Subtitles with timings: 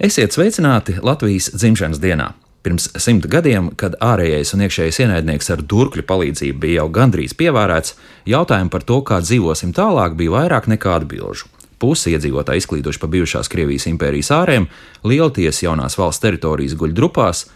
[0.00, 2.30] Esiet sveicināti Latvijas dzimšanas dienā!
[2.64, 7.98] Pirms simt gadiem, kad ārējais un iekšējais ienaidnieks ar durkļu palīdzību bija jau gandrīz pievērēts,
[8.32, 11.52] jautājumi par to, kā dzīvosim tālāk, bija vairāk nekā atbilžu.
[11.76, 14.70] Pusi iedzīvotāji izklīduši pa bijušās Krievijas impērijas ārēm,
[15.04, 17.50] lielties jaunās valsts teritorijas guļ drupās,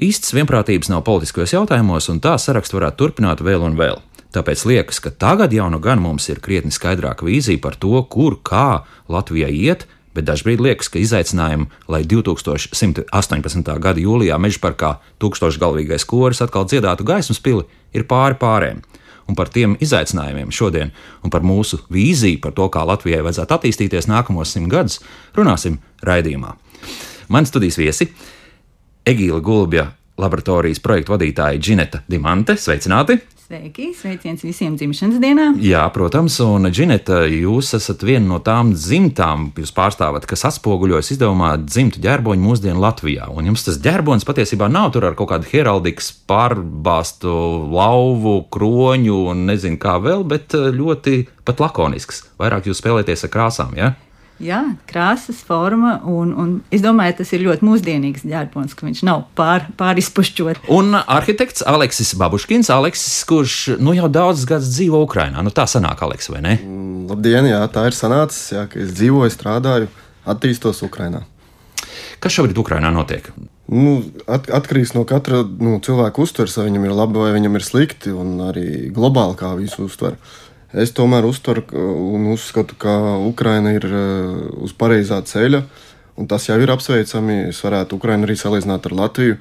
[0.00, 4.00] īsts vienprātības nav politiskajos jautājumos, un tā sarakstu varētu turpināt vēl un vēl.
[4.32, 8.40] Tāpēc liekas, ka tagad jau nu gan mums ir krietni skaidrāka vīzija par to, kur,
[8.40, 13.70] kā Latvijai iet, bet dažkārt liekas, ka izaicinājumi, lai 2118.
[13.82, 17.64] gada jūlijā mežparkā tūkstošgalvīgais koris atkal dziedātu gaismas pili,
[17.94, 18.82] ir pāri pārējiem.
[19.30, 20.90] Un par tiem izaicinājumiem šodien,
[21.22, 24.98] un par mūsu vīziju par to, kā Latvijai vajadzētu attīstīties nākamos simt gadus,
[25.38, 26.56] runāsim raidījumā.
[27.32, 28.10] Mani studijas viesi
[29.06, 32.56] Egīla Gulbja laboratorijas projektu vadītāja Džineta Dimante.
[32.58, 33.20] Sveicināti!
[33.42, 35.46] Sveiki, sveiciens visiem dzimšanas dienā.
[35.60, 41.50] Jā, protams, un Džineta, jūs esat viena no tām dzimtām, jūs pārstāvat, kas atspoguļojas izdevumā
[41.60, 43.26] dzimtu ģerboņu mūsdienu Latvijā.
[43.28, 47.34] Un jums tas ģerbonis patiesībā nav tur ar kaut kādu heraldikas pārbāstu
[47.74, 52.24] lauvu, kroņu un nezinu kā vēl, bet ļoti pat lakonisks.
[52.40, 53.92] Vairāk jūs spēlēties ar krāsām, jā?
[53.92, 54.11] Ja?
[54.42, 54.58] Jā,
[54.90, 59.68] krāsas, forma, un, un es domāju, tas ir ļoti mūsdienīgs ģērbons, ka viņš nav pār,
[59.78, 60.64] pārizpušķots.
[60.74, 65.44] Un arhitekts Aleksis Babuškins, Aleksis, kurš nu, jau daudzus gadus dzīvo Ukrajinā.
[65.46, 66.56] Nu, tā sanāk, Aleks, vai ne?
[66.58, 69.90] Mm, labdien, jā, tā ir sanācis, jā, ka es dzīvoju, strādāju,
[70.34, 71.22] attīstos Ukrajinā.
[72.22, 73.30] Kas šobrīd Ukrajinā notiek?
[73.70, 77.66] Nu, at, atkarīgs no katra nu, cilvēka uztveres, vai viņam ir labi vai viņam ir
[77.66, 80.18] slikti, un arī globāli kā visu uztver.
[80.72, 84.04] Es tomēr uztveru un uzskatu, ka Ukraina ir e,
[84.64, 85.60] uz pareizā ceļa,
[86.16, 87.50] un tas jau ir apsveicami.
[87.50, 89.36] Es varētu Ukrainu arī salīdzināt ar Latviju.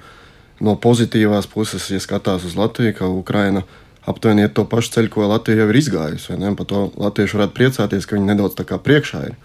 [0.61, 3.63] No pozitīvās puses, ja skatās uz Latviju, ka Ukraina
[4.05, 6.37] aptuveni iet to pašu ceļu, ko Latvija jau ir izgājusi.
[6.59, 9.39] Par to latvieši varētu priecāties, ka viņi nedaudz tā kā priekšā ir.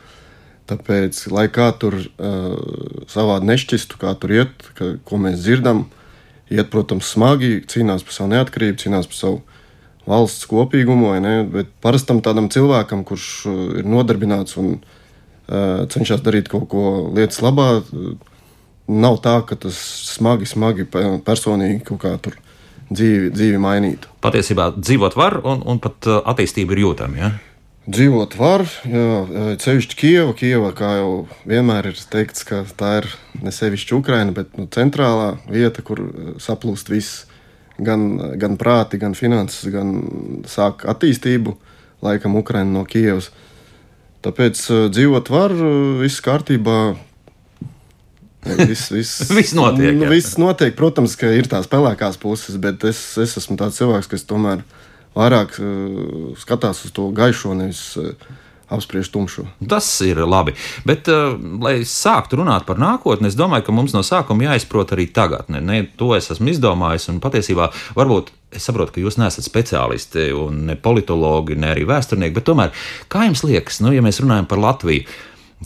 [0.66, 2.54] Tāpēc, lai kā tur uh,
[3.06, 5.84] savādi nešķistu, kā tur iet, ka, ko mēs dzirdam,
[6.50, 9.42] iet, protams, smagi, cīnās par savu neatkarību, cīnās par savu
[10.06, 11.12] valsts kopīgumu,
[11.52, 16.86] bet parastam tādam cilvēkam, kurš uh, ir nodarbināts un uh, cenšas darīt kaut ko
[17.16, 17.82] lietas labā,
[18.86, 19.78] nav tā, ka tas
[20.14, 20.86] smagi, smagi
[21.26, 22.38] personīgi kaut kā tur
[22.90, 24.10] dzīvi, dzīvi mainītu.
[24.22, 27.20] Patiesībā dzīvot var, un, un pat uh, attīstība ir jūtama.
[27.20, 27.32] Ja?
[27.86, 30.32] Dzīvot var, jā, ceļšķi Kieva.
[30.34, 31.10] Kieva, kā jau
[31.46, 33.06] vienmēr ir teikts, ka tā ir
[33.38, 37.24] ne sevišķi Ukraina, bet nu, centrālā vieta, kur uh, saplūst viss
[37.78, 38.06] gan,
[38.40, 39.92] gan prāti, gan finanses, gan
[40.48, 41.56] sāk attīstību,
[42.04, 43.30] laikam, Ukraiņa no Kievas.
[44.24, 46.78] Tāpēc uh, dzīvot var, uh, viss kārtībā.
[48.46, 49.94] Viss, viss, viss notiek.
[49.98, 50.74] Nu, viss notiek.
[50.78, 54.64] Protams, ka ir tās pelēkās puses, bet es, es esmu tāds cilvēks, kas tomēr
[55.16, 58.12] vairāk uh, skatās uz to gaišo, nevis uh,
[58.72, 59.46] apspriež tumšo.
[59.68, 60.56] Tas ir labi.
[60.88, 65.06] Bet, uh, lai sāktu runāt par nākotni, es domāju, ka mums no sākuma jāizprot arī
[65.14, 65.62] tagadne.
[65.62, 70.28] Ne, to es esmu izdomājis, un patiesībā varbūt es saprotu, ka jūs neesat speciālisti,
[70.66, 72.74] ne politologi, ne arī vēsturnieki, bet tomēr,
[73.12, 75.06] kā jums liekas, nu, ja mēs runājam par Latviju,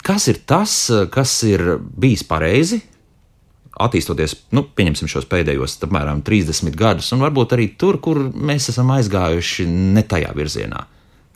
[0.06, 0.76] kas ir tas,
[1.12, 2.82] kas ir bijis pareizi?
[3.80, 8.90] Attīstoties, nu, pieņemsim šos pēdējos apmēram 30 gadus, un varbūt arī tur, kur mēs esam
[8.92, 10.84] aizgājuši ne tajā virzienā.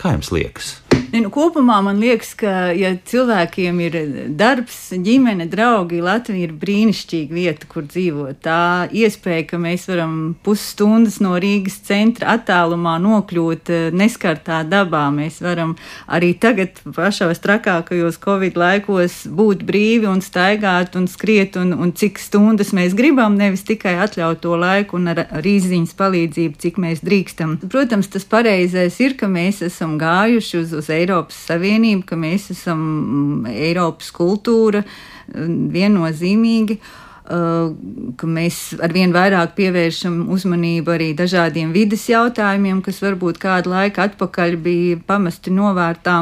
[0.00, 0.74] Kā jums liekas?
[1.14, 3.96] Ne, nu, kopumā man liekas, ka, ja cilvēkiem ir
[4.34, 8.40] darbs, ģimene, draugi, Latvija ir brīnišķīga vieta, kur dzīvot.
[8.42, 15.04] Tā iespēja, ka mēs varam pusstundas no Rīgas centra attālumā nokļūt eh, neskartā dabā.
[15.14, 15.76] Mēs varam
[16.10, 22.18] arī tagad, pašos trakākajos Covid laikos, būt brīvi un staigāt un skriet, un, un cik
[22.18, 27.60] stundas mēs gribam, nevis tikai atļaut to laiku un ar rīziņas palīdzību, cik mēs drīkstam.
[27.70, 32.82] Protams, tas pareizais ir, ka mēs esam gājuši uz, uz Eiropas Savienību, ka mēs esam
[32.82, 36.78] mm, Eiropas kultūra mm, viennozīmīgi.
[36.78, 37.02] Uh,
[38.20, 44.56] ka mēs arvien vairāk pievēršam uzmanību arī dažādiem vidas jautājumiem, kas varbūt kādu laiku atpakaļ
[44.60, 46.18] bija pamesti novērtā.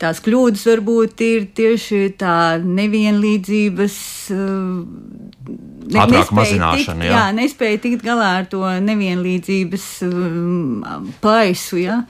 [0.00, 3.96] Tās kļūdas varbūt ir tieši tā nevienlīdzības.
[4.32, 4.80] Uh,
[5.90, 7.12] ne, Ātrāk mazināšana, tikt, jā.
[7.12, 11.82] jā, nespēja tikt galā ar to nevienlīdzības um, plaisu.
[11.82, 12.00] Ja?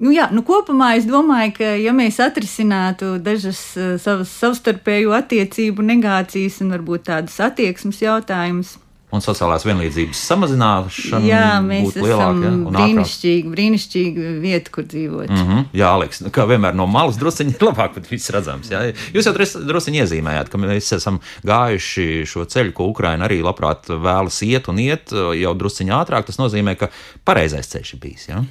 [0.00, 5.84] Nu, jā, nu kopumā es domāju, ka ja mēs atrisinātu dažas uh, savas savstarpēju attiecību
[5.84, 8.78] negācijas un varbūt tādas attieksmes jautājumus.
[9.10, 11.26] Un sociālās vienlīdzības samazināšana.
[11.26, 15.32] Jā, mēs esam lielāk, ja, brīnišķīgi, brīnišķīgi vieta, kur dzīvot.
[15.34, 18.70] Mm -hmm, jā, Aleks, nu, kā vienmēr no malas drusciņi ir labāk, bet viss redzams.
[18.70, 18.84] Jā.
[19.12, 24.40] Jūs jau drusciņi iezīmējāt, ka mēs esam gājuši šo ceļu, ko Ukraina arī labprāt vēlas
[24.46, 26.30] iet un iet jau drusciņi ātrāk.
[26.30, 26.88] Tas nozīmē, ka
[27.24, 28.28] pareizais ceļš ir bijis.
[28.30, 28.44] Jā?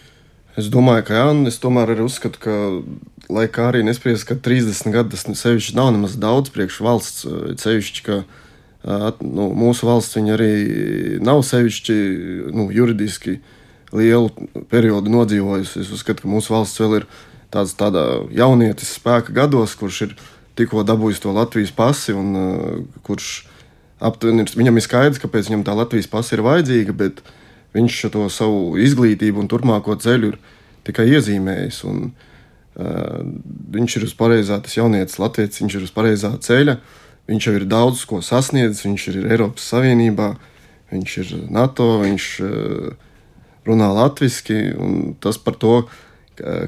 [0.57, 2.56] Es domāju, ka jā, es tomēr arī uzskatu, ka,
[3.30, 7.28] lai kā arī nespriest, ka 30 gadi tas sevišķi nav nemaz daudz priekš valsts,
[7.62, 8.24] sevišķi, ka
[9.22, 10.51] nu, mūsu valsts arī
[11.24, 11.98] nav sevišķi
[12.56, 13.38] nu, juridiski
[13.96, 14.30] lielu
[14.69, 15.84] periodu nodzīvojusi.
[15.84, 17.07] Es uzskatu, ka mūsu valsts vēl ir
[17.54, 17.78] tāds
[18.36, 20.18] jaunietis spēka gados, kurš ir
[20.60, 23.48] tikko dabūjis to Latvijas pasi un uh, kurš
[24.04, 27.24] aptuveni viņam ir skaidrs, kāpēc viņam tā Latvijas pasi ir vajadzīga, bet
[27.75, 30.39] viņš to savu izglītību un turpmāko ceļu ir
[30.88, 31.81] tikai iezīmējis.
[31.89, 33.19] Un, uh,
[33.75, 36.80] viņš ir uz pareizā, tas jaunietis Latvijas, viņš ir uz pareizā ceļa.
[37.30, 40.31] Viņš jau ir daudz ko sasniedzis, viņš ir Eiropas Savienībā,
[40.89, 43.10] viņš ir NATO, viņš uh,
[43.69, 44.62] runā latviešu.
[45.21, 45.75] Tas par to,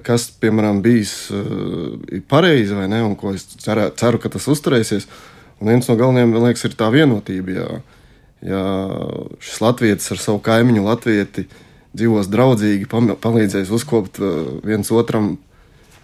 [0.05, 1.97] kas, piemēram, bijis uh,
[2.29, 5.07] pareizi vai ne, un ko es ceru, ceru ka tas uzturēsies.
[5.61, 7.57] Un viens no galvenajiem, man liekas, ir tā vienotība.
[7.57, 7.81] Ja,
[8.45, 8.63] ja
[9.43, 11.47] šis latviečs ar savu kaimiņu latvieti
[11.95, 15.35] dzīvos draudzīgi, palīdzēs uzkopt uh, viens otram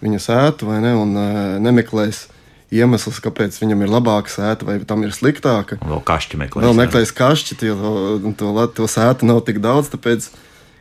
[0.02, 2.26] viņa sētu vai ne, un uh, nemeklēs
[2.74, 5.78] iemeslus, kāpēc viņam ir labāka sēta vai tam ir sliktāka.
[5.80, 6.66] Vēl kašķi meklēs.
[6.66, 10.28] Vēl meklēs kašķi, jo to, to, to sētu nav tik daudz, tāpēc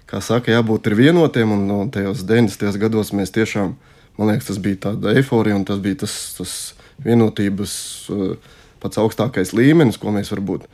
[0.10, 1.54] kā saka, jābūt vienotiem.
[1.56, 2.76] Un, un tajos 90.
[2.82, 3.78] gados mēs tiešām,
[4.20, 6.58] man liekas, tas bija tāda eifórija un tas bija tas, tas
[7.06, 7.78] vienotības
[8.12, 8.36] uh,
[8.84, 10.68] pats augstākais līmenis, ko mēs varbūt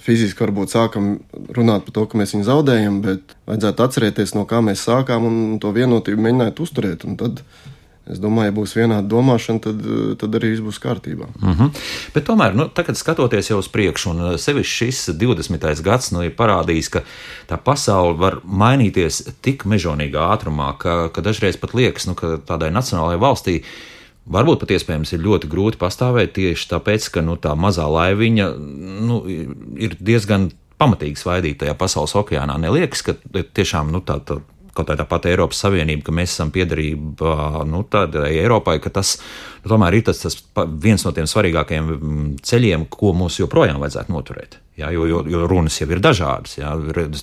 [0.00, 1.18] fiziski varbūt sākam
[1.52, 5.36] runāt par to, ka mēs viņu zaudējam, bet vajadzētu atcerēties, no kā mēs sākām un
[5.60, 7.04] to vienotību mēģināt uzturēt.
[7.20, 7.42] Tad,
[8.04, 9.78] Es domāju, ja būs vienāda domāšana, tad,
[10.20, 11.24] tad arī viss būs kārtībā.
[11.40, 11.70] Mm -hmm.
[12.12, 15.82] Bet tomēr, nu, tagad skatoties jau uz priekšu, un sevišķi šis 20.
[15.82, 17.00] gads nu, ir parādījis, ka
[17.48, 22.70] tā pasaule var mainīties tik mežonīgā ātrumā, ka, ka dažreiz pat liekas, nu, ka tādai
[22.70, 23.62] nacionālajai valstī
[24.24, 29.20] Varbūt pat iespējams ir ļoti grūti pastāvēt tieši tāpēc, ka nu, tā mazā laiviņa nu,
[29.76, 30.48] ir diezgan
[30.80, 32.56] pamatīgi svaidīta tajā pasaules okeānā.
[32.62, 34.40] Neliekas, ka tiešām nu, tā, tā
[34.74, 39.16] kaut kā tāpat Eiropas Savienība, ka mēs esam piederība nu, tādai Eiropai, ka tas
[39.62, 40.36] nu, tomēr ir tas, tas
[40.82, 44.58] viens no tiem svarīgākajiem mm, ceļiem, ko mums joprojām vajadzētu noturēt.
[44.74, 46.56] Jā, jo, jo, jo runas jau ir dažādas.
[46.58, 46.72] Jā,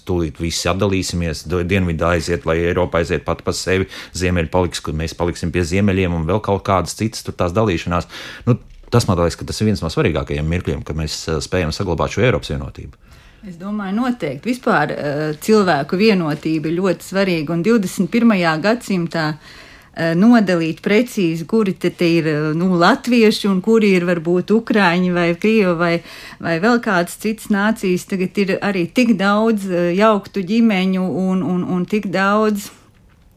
[0.07, 5.18] tūlīt visi atdalīsimies, dienvidu aiziet, vai Eiropa aiziet pati pa sevi, ziemeļi paliks, kur mēs
[5.19, 8.07] paliksim pie ziemeļiem un vēl kaut kādas citas tur tās dalīšanās.
[8.48, 8.56] Nu,
[8.92, 12.24] tas man liekas, ka tas ir viens no svarīgākajiem mirkļiem, kad mēs spējam saglabāt šo
[12.24, 13.11] Eiropas vienotību.
[13.41, 14.51] Es domāju, noteikti.
[14.51, 17.55] Vispār uh, cilvēku vienotība ir ļoti svarīga.
[17.55, 18.35] Un 21.
[18.61, 25.09] gadsimtā uh, nodalīt precīzi, kuri te ir uh, nu, latvieši un kuri ir varbūt ukrāņi
[25.15, 25.95] vai krievi vai,
[26.38, 28.05] vai vēl kādas citas nācijas.
[28.13, 29.65] Tagad ir arī tik daudz
[29.97, 32.69] jauktu ģimeņu un, un, un tik daudz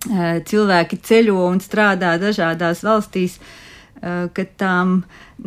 [0.05, 3.39] cilvēki ceļo un strādā dažādās valstīs.
[4.05, 4.99] Eh, ka tām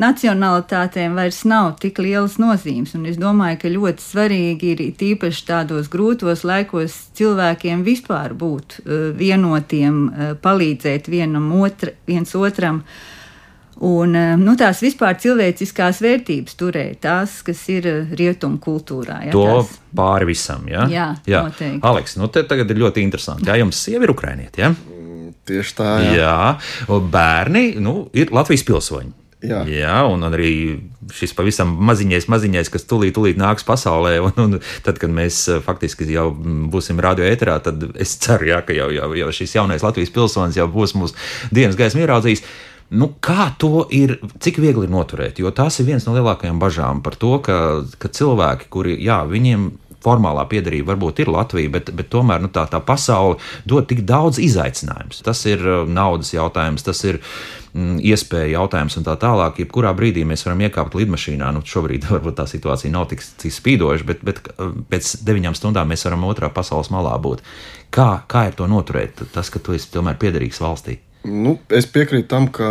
[0.02, 2.96] nacionalitātēm vairs nav tik lielas nozīmes.
[2.98, 8.96] Un es domāju, ka ļoti svarīgi ir tīpaši tādos grūtos laikos cilvēkiem vispār būt eh,
[9.20, 12.82] vienotiem, eh, palīdzēt vienam otra, viens otram.
[13.78, 19.20] Un, nu, tās vispār cilvēciskās vērtības turēt, tās, kas ir rietumu kultūrā.
[19.28, 19.76] Ja, to tās...
[19.94, 20.88] pāri visam, ja?
[20.90, 21.44] jā, jā.
[21.86, 23.46] Aleks, nu te tagad ir ļoti interesanti.
[23.46, 24.74] Jā, jums sieva ir ukrainieti, ja?
[25.48, 25.94] Tieši tā.
[26.12, 26.36] Jā,
[26.88, 27.00] jā.
[27.14, 29.16] bērni nu, ir Latvijas pilsoņi.
[29.46, 29.60] Jā.
[29.70, 30.52] jā, un arī
[31.14, 34.56] šis pavisam maziņais, maziņais, kas tūlīt, tūlīt nāks pasaulē, un, un
[34.86, 36.32] tad, kad mēs eh, faktiski jau
[36.74, 40.58] būsim radio ēterā, tad es ceru, jā, ka jau, jau, jau šis jaunais Latvijas pilsonis
[40.58, 41.14] jau būs mūsu
[41.54, 42.44] dienas gaismu ieraudzījis.
[42.98, 45.42] Nu, kā to ir, cik viegli ir noturēt?
[45.44, 47.58] Jo tas ir viens no lielākajām bažām par to, ka,
[48.00, 49.70] ka cilvēki, kuri, jā, viņiem
[50.08, 53.38] formālā piedarība varbūt ir Latvija, bet, bet tomēr nu, tā, tā pasaule
[53.68, 55.24] dod tik daudz izaicinājumus.
[55.26, 57.20] Tas ir uh, naudas jautājums, tas ir
[57.74, 59.62] mm, iespēja jautājums un tā tālāk.
[59.64, 61.50] Jebkurā brīdī mēs varam iekāpt lidmašīnā.
[61.56, 65.92] Nu, šobrīd varbūt tā situācija nav tik, tik spīdoša, bet, bet uh, pēc deviņām stundām
[65.92, 67.44] mēs varam otrā pasaules malā būt.
[67.94, 69.28] Kā, kā ir to noturēt?
[69.34, 71.02] Tas, ka tu esi tomēr piederīgs valstī.
[71.28, 72.70] Nu, es piekrītu tam, ka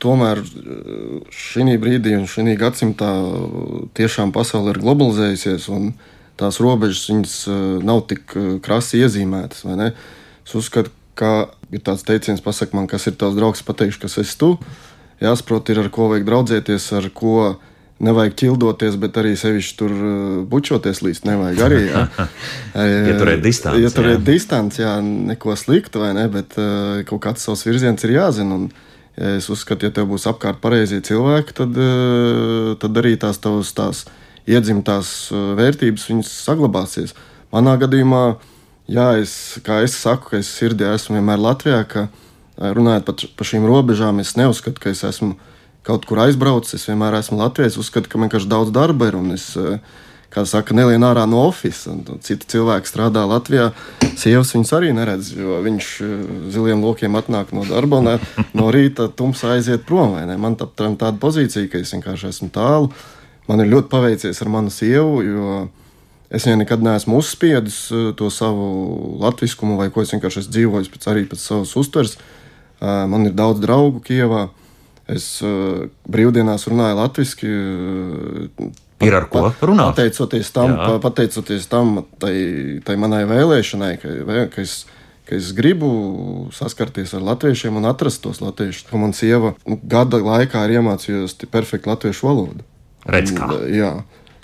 [0.00, 3.10] tomēr uh, šī brīdī un šī gadsimtā
[3.98, 5.68] tiešām pasaule ir globalizējusies.
[5.74, 9.64] Un, uh, tās robežas viņas, eh, nav tik eh, krasi iezīmētas.
[10.46, 14.38] Es uzskatu, ka ir tāds teiciens, pasak man, kas ir tavs draugs, pateikšu, kas esi
[14.40, 14.54] tu.
[15.20, 17.58] Jāsaprot, ir ar ko vajag draudzēties, ar ko
[18.00, 20.12] nevajag ķildoties, bet arī sevišķi tur eh,
[20.48, 21.82] bučoties līdz nevajag arī.
[22.70, 23.82] Ja, ja turēt distanci.
[23.82, 26.54] Ja turēt distanci, jā, neko sliktu vai ne, bet
[27.08, 28.56] kaut kāds savs virziens ir jāzina.
[28.56, 28.68] Un,
[29.18, 31.80] ja es uzskatu, ja tev būs apkārt pareizie cilvēki, tad,
[32.80, 34.06] tad arī tās tavas tās.
[34.06, 37.14] tās iedzimtās uh, vērtības, viņas saglabāsies.
[37.52, 38.24] Manā gadījumā,
[38.90, 39.34] jā, es,
[39.66, 43.66] kā es saku, ka es sirdī esmu vienmēr Latvijā, ka uh, runājot par, par šīm
[43.68, 45.34] robežām, es neuzskatu, ka es esmu
[45.86, 46.78] kaut kur aizbraucis.
[46.78, 49.80] Es vienmēr esmu Latvijas, uzskatu, ka man vienkārši daudz darba ir un es uh,
[50.30, 52.18] kā saka, nelien ārā no oficiāla.
[52.24, 53.70] Citi cilvēki strādā Latvijā,
[54.18, 55.88] sievas viņas arī neredz, jo viņš
[56.54, 58.12] ziliem lokiem atnāk no darba un
[58.56, 60.14] no rīta tumsā aiziet prom.
[60.40, 62.92] Man tā, tāda pozīcija, ka es vienkārši esmu tālu.
[63.50, 65.54] Man ir ļoti paveicies ar manu sievu, jo
[66.30, 67.80] es viņai nekad neesmu uzspiedis
[68.18, 72.14] to savu latviskumu, vai ko es vienkārši esmu dzīvojis pēc, arī pēc savas uztveres.
[72.80, 74.46] Man ir daudz draugu Kievā.
[75.10, 75.40] Es
[76.06, 77.50] brīvdienās runāju latviešu
[79.00, 79.96] Ir ar ko runāt.
[79.96, 80.96] Pateicoties tam, Jā.
[81.00, 82.34] pateicoties tam tai,
[82.84, 84.16] tai manai vēlēšanai, ka,
[84.52, 84.84] ka, es,
[85.28, 85.88] ka es gribu
[86.52, 88.90] saskarties ar latviešiem un atrast tos latviešus.
[88.92, 92.66] Man sieva nu, gada laikā ir iemācījusi perfektu latviešu valodu.
[93.06, 93.48] Redz, kā.
[93.48, 93.92] Un, jā,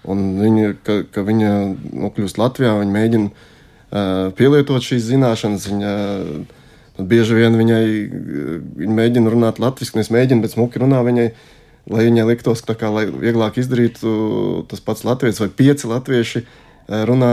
[0.08, 1.50] un viņa, ka, ka viņa
[2.04, 5.68] nokļūst Latvijā, viņa mēģina uh, pielietot šīs zināšanas.
[5.72, 6.64] Viņa, uh,
[6.96, 7.82] bieži vien viņai
[8.80, 11.28] viņa mēģina runāt latviešu, nevis mēģina, bet smuki runā viņai
[11.90, 17.32] lai viņai liktos, ka kā, vieglāk izdarītu tas pats latviešu vai pieci latvieši eh, runā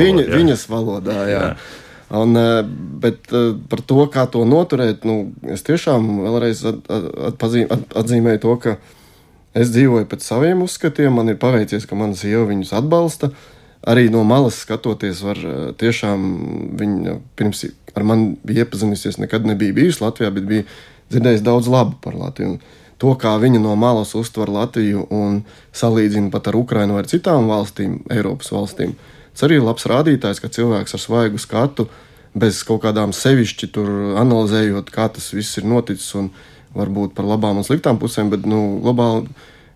[0.00, 1.16] viņa, viņas valodā.
[1.30, 1.44] Jā.
[1.46, 1.52] Jā.
[2.20, 2.60] Un, eh,
[3.00, 6.64] bet eh, par to, kā to noturēt, nu, es tiešām vēlreiz
[7.30, 8.76] atpazīm, atzīmēju to, ka
[9.54, 11.14] es dzīvoju pēc saviem uzskatiem.
[11.16, 13.32] Man ir paveicies, ka mana sieva viņus atbalsta.
[13.88, 15.38] Arī no malas skatoties, var
[15.80, 16.24] tiešām
[16.76, 17.64] viņa pirms
[17.96, 19.18] ar mani bija iepazinusies.
[19.18, 20.66] Nekad nebija bijusi Latvijā, bet bija
[21.10, 22.56] dzirdējusi daudz labu par Latviju.
[22.56, 25.40] Un, to, kā viņi no malas uztver Latviju un
[25.76, 28.94] salīdzina pat ar Ukrajinu vai ar citām valstīm, Eiropas valstīm.
[29.32, 31.88] Tas arī ir labs rādītājs, ka cilvēks ar svaigu skatu,
[32.36, 33.70] bez kaut kādām sevišķi
[34.20, 36.12] analizējot, kā tas viss ir noticis,
[36.76, 39.28] varbūt par labām un sliktām pusēm, bet nu, globāli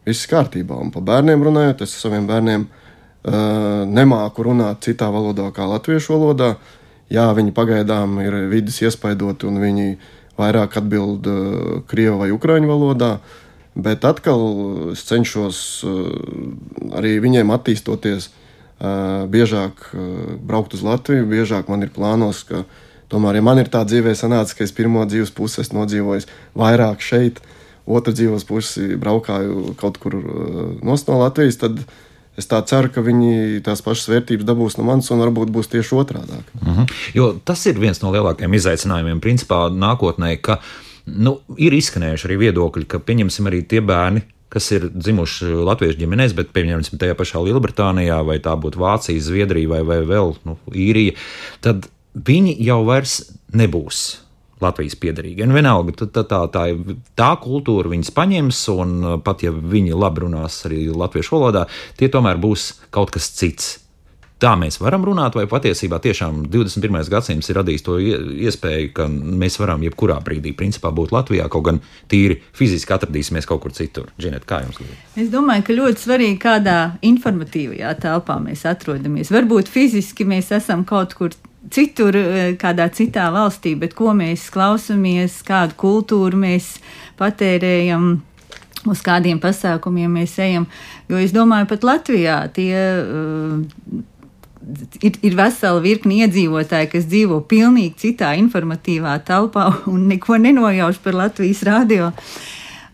[0.07, 0.79] viss kārtībā.
[0.79, 6.55] Un par bērniem runājot, es saviem bērniem uh, nemāku runāt citā valodā kā latviešu valodā.
[7.13, 12.71] Jā, viņi pagaidām ir vidus iespaidoti un viņi ir vairāk atbild uh, krievu vai ukraiņu
[12.71, 13.19] valodā.
[13.75, 14.43] Bet atkal
[14.93, 16.09] es cenšos uh,
[16.95, 19.91] arī viņiem attīstoties, uh, biežāk
[20.45, 22.65] braukt uz Latviju, biežāk man ir plānos, ka
[23.15, 26.27] tomēr, ja man ir tā dzīvē sanāca, ka es pirmo dzīves pusi esmu nodzīvojis
[26.59, 27.41] vairāk šeit,
[27.87, 30.19] otru dzīves pusi braukāju kaut kur
[30.83, 31.85] no Latvijas, tad
[32.35, 35.95] Es tā ceru, ka viņi tās pašas vērtības dabūs no manis, un varbūt būs tieši
[35.95, 36.41] otrādi.
[36.59, 36.95] Mm -hmm.
[37.15, 40.59] Jo tas ir viens no lielākajiem izaicinājumiem, principā, nākotnē, ka
[41.07, 46.35] nu, ir izskanējuši arī viedokļi, ka pieņemsim arī tie bērni, kas ir dzimuši latviešu ģimenēs,
[46.35, 51.13] bet pieņemsim tajā pašā Lielbritānijā, vai tā būtu Vācija, Zviedrija vai, vai vēl nu, Īrija,
[51.61, 53.21] tad viņi jau vairs
[53.55, 54.05] nebūs
[54.63, 55.45] Latvijas piedarīgi.
[55.45, 56.67] Un vienalga, tā, tā, tā,
[57.19, 61.67] tā kultūra viņas paņems, un uh, pat ja viņi labi runās arī latviešu valodā,
[61.99, 63.75] tie tomēr būs kaut kas cits.
[64.43, 66.99] Tā mēs varam runāt, vai patiesībā tiešām 21.
[67.09, 71.79] gadsimts ir radījis to iespēju, ka mēs varam jebkurā brīdī principā, būt Latvijā, kaut gan
[72.11, 74.11] tīri fiziski atradīsimies kaut kur citur.
[74.21, 75.01] Džinet, kā jums liekas?
[75.23, 79.33] Es domāju, ka ļoti svarīgi, kādā informatīvajā telpā mēs atrodamies.
[79.33, 81.54] Varbūt fiziski mēs esam kaut kur citur,
[82.21, 86.79] eh, kādā citā valstī, bet ko mēs klausāmies, kādu kultūru mēs
[87.21, 88.23] patērējam.
[88.85, 90.67] Uz kādiem pasākumiem mēs ejam.
[91.09, 93.63] Jo es domāju, pat Latvijā tie uh,
[95.01, 101.17] ir, ir vesela virkni iedzīvotāji, kas dzīvo pilnīgi citā informatīvā telpā un neko nenojauš par
[101.17, 102.13] Latvijas radio.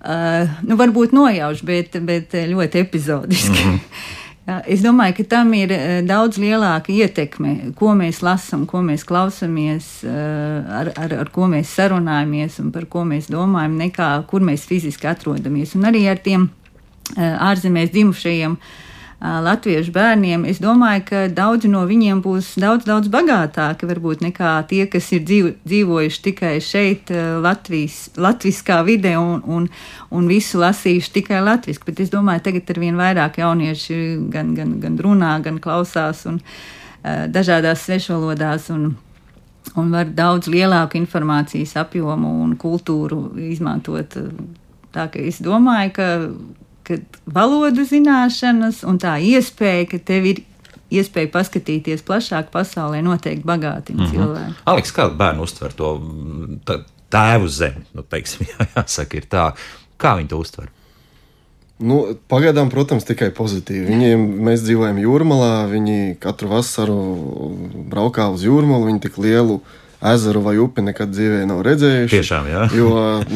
[0.01, 3.59] Uh, nu, varbūt nojauš, bet, bet ļoti epizodiski.
[3.59, 4.19] Mm -hmm.
[4.47, 9.91] Es domāju, ka tam ir eh, daudz lielāka ietekme, ko mēs lasām, ko mēs klausāmies,
[10.09, 14.65] eh, ar, ar, ar ko mēs sarunājamies un par ko mēs domājam, nekā kur mēs
[14.67, 15.77] fiziski atrodamies.
[15.79, 18.90] Un arī ar tiem eh, ārzemēs dzimušajiem uh,
[19.21, 24.87] latviešu bērniem, es domāju, ka daudzi no viņiem būs daudz, daudz bagātāki varbūt nekā tie,
[24.89, 27.13] kas ir dzīvo, dzīvojuši tikai šeit,
[27.45, 29.67] Latvijas, latviskā vidē un, un,
[30.09, 31.85] un visu lasījuši tikai latviski.
[31.91, 34.01] Bet es domāju, tagad ar vien vairāk jaunieši
[34.33, 36.41] gan, gan, gan runā, gan klausās un
[37.05, 38.71] dažādās svešvalodās.
[38.73, 38.95] Un,
[39.77, 44.17] un var daudz lielāku informācijas apjomu un kultūru izmantot.
[44.97, 46.09] Tā kā es domāju, ka
[46.91, 46.99] ka
[47.39, 50.43] valodu zināšanas un tā iespēja, ka tev ir
[50.91, 54.17] iespēja paskatīties plašāk pasaulē, noteikti bagātina mm -hmm.
[54.17, 54.59] cilvēku.
[54.73, 55.93] Aleks, kā bērni uztver to
[57.11, 57.87] tēvu zemi?
[57.95, 59.51] Nu, teiksim, jā, jāsaka, ir tā.
[60.01, 60.71] Kā viņi to uztver?
[61.81, 63.87] Nu, pagaidām, protams, tikai pozitīvi.
[63.89, 66.97] Viņiem, mēs dzīvojam jūrmalā, viņi katru vasaru
[67.89, 72.13] braukā uz jūrmalu, viņi tik lielu uh, ezeru vai upi nekad dzīvē nav redzējuši.
[72.15, 72.67] Tiešām, jā.
[72.77, 72.93] Jo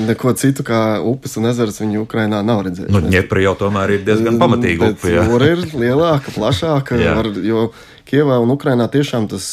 [0.08, 2.94] neko citu kā upes un ezers viņi Ukrainā nav redzējuši.
[2.94, 5.12] Nu, Ņepra jau tomēr ir diezgan pamatīga upe.
[5.12, 6.96] Jūra ir lielāka, plašāka.
[7.20, 7.68] var, jo
[8.08, 9.46] Kievā un Ukrainā tiešām tas,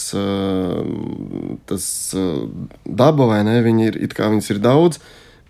[1.68, 1.86] tas
[2.86, 5.00] daba vai ne, viņi ir, it kā viņas ir daudz,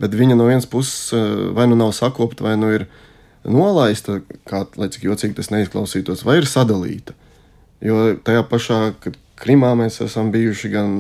[0.02, 1.10] bet viņa no vienas puses
[1.58, 2.86] vai nu nav sakopta, vai nu ir
[3.42, 7.18] nolaista, kā, lai cik jocīgi tas neizklausītos, vai ir sadalīta.
[7.82, 10.98] Jo tajā pašā, kad Krimā mēs esam bijuši gan,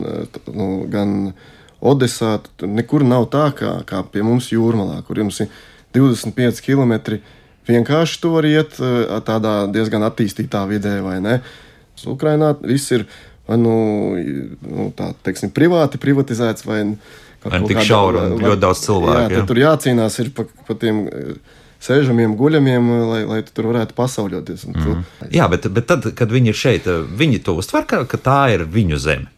[0.51, 1.33] nu, gan
[1.81, 5.50] Odesā, nekur nav tā kā, kā pie mums jūrmalā, kur jums ir
[5.98, 7.17] 25 km.
[7.69, 8.77] Vienkārši to var iet
[9.25, 11.41] tādā diezgan attīstītā vidē, vai ne?
[12.10, 13.05] Ukrainā viss ir
[13.51, 13.75] vai nu,
[14.62, 16.83] nu tā teiksim, privāti privatizēts, vai,
[17.43, 19.24] vai tik šaura ļoti daudz cilvēku.
[19.25, 19.48] Jā, jā.
[19.50, 21.03] Tur jācīnās pa, pa tiem
[21.81, 24.65] sēžamiem, guļamiem, lai, lai tu tur varētu pasauļoties.
[24.69, 24.79] Mm.
[24.79, 24.95] Tu...
[24.95, 25.35] Mhm.
[25.35, 28.67] Jā, bet, bet tad, kad viņi ir šeit, viņi to uztver, ka, ka tā ir
[28.69, 29.31] viņu zeme.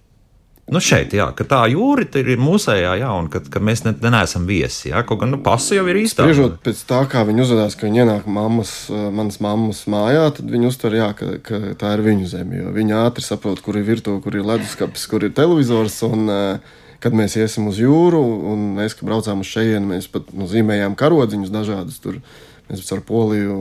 [0.71, 4.45] Nu šeit, jā, ka tā jūra ir mūsējā, jā, un ka, ka mēs ne, neesam
[4.47, 4.93] viesi.
[4.93, 6.23] Jā, kaut gan nu, pasi jau ir īstā.
[6.23, 10.69] Spriežot pēc tā, kā viņi uzvedās, ka viņi ienāk mammas, manas mammas mājā, tad viņi
[10.69, 12.63] uztver, jā, ka, ka tā ir viņu zeme.
[12.79, 15.99] Viņi ātri saprot, kur ir virtuve, kur ir leduskapis, kur ir televizors.
[16.07, 18.21] Un, uh, kad mēs iesim uz jūru,
[18.53, 21.99] un mēs, kad braucām uz šejienu, mēs pat nu, zīmējām karodziņus dažādus.
[22.03, 22.21] Tur
[22.69, 23.57] mēs ar Poliju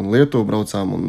[0.00, 0.98] un Lietuvu braucām.
[0.98, 1.08] Un,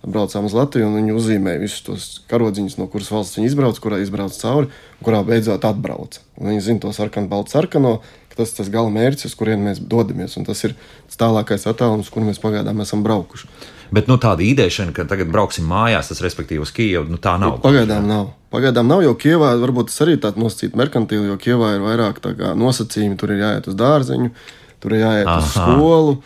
[0.00, 3.98] Braucām uz Latviju, un viņi uzzīmēja visus tos karodziņus, no kuras valsts viņi izbrauca, kurā
[4.00, 4.70] izbrauca cauri,
[5.04, 6.22] kurā beidzot atbrauca.
[6.40, 7.90] Un viņi zina to sarkanu, baltu sarkano,
[8.30, 10.38] ka tas ir tas gala mērķis, uz kurien mēs dodamies.
[10.40, 10.72] Un tas ir
[11.04, 13.50] tas tālākais attālums, kur mēs pagaidām esam braukuši.
[13.94, 17.58] Bet nu, tāda ideja, ka tagad brauksim mājās, tas respektīvi uz Kijevu, nu, tā nav.
[17.64, 18.28] Pagaidām nav.
[18.50, 22.22] Pagaidām nav, jo Kijavā varbūt tas arī tāds nosacīts merkantīli, jo Kijavā ir vairāk
[22.58, 23.18] nosacījumi.
[23.18, 24.30] Tur ir jāiet uz dārzeņu,
[24.82, 25.42] tur ir jāiet Aha.
[25.42, 26.16] uz skolu.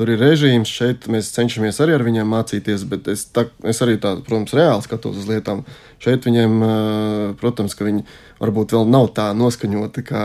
[0.00, 3.98] Tur ir režīms, šeit mēs cenšamies arī ar viņiem mācīties, bet es, tā, es arī
[4.00, 5.60] tādu, protams, reāli skatos uz lietām.
[6.00, 6.54] Šeit viņiem,
[7.36, 8.06] protams, ka viņi
[8.40, 10.22] varbūt vēl nav tā noskaņoti, kā,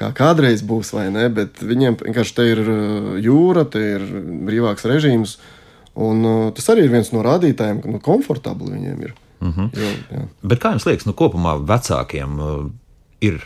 [0.00, 2.62] kā kādreiz būs, vai ne, bet viņiem vienkārši te ir
[3.20, 4.06] jūra, te ir
[4.48, 5.36] brīvāks režīms.
[5.94, 9.16] Un, uh, tas arī ir viens no rādītājiem, ka nu, komfortabli viņiem ir.
[9.42, 9.70] Mm -hmm.
[9.76, 10.22] jo, jā.
[10.42, 12.70] Bet kā jums liekas, nu, kopumā vecākiem uh,
[13.20, 13.42] ir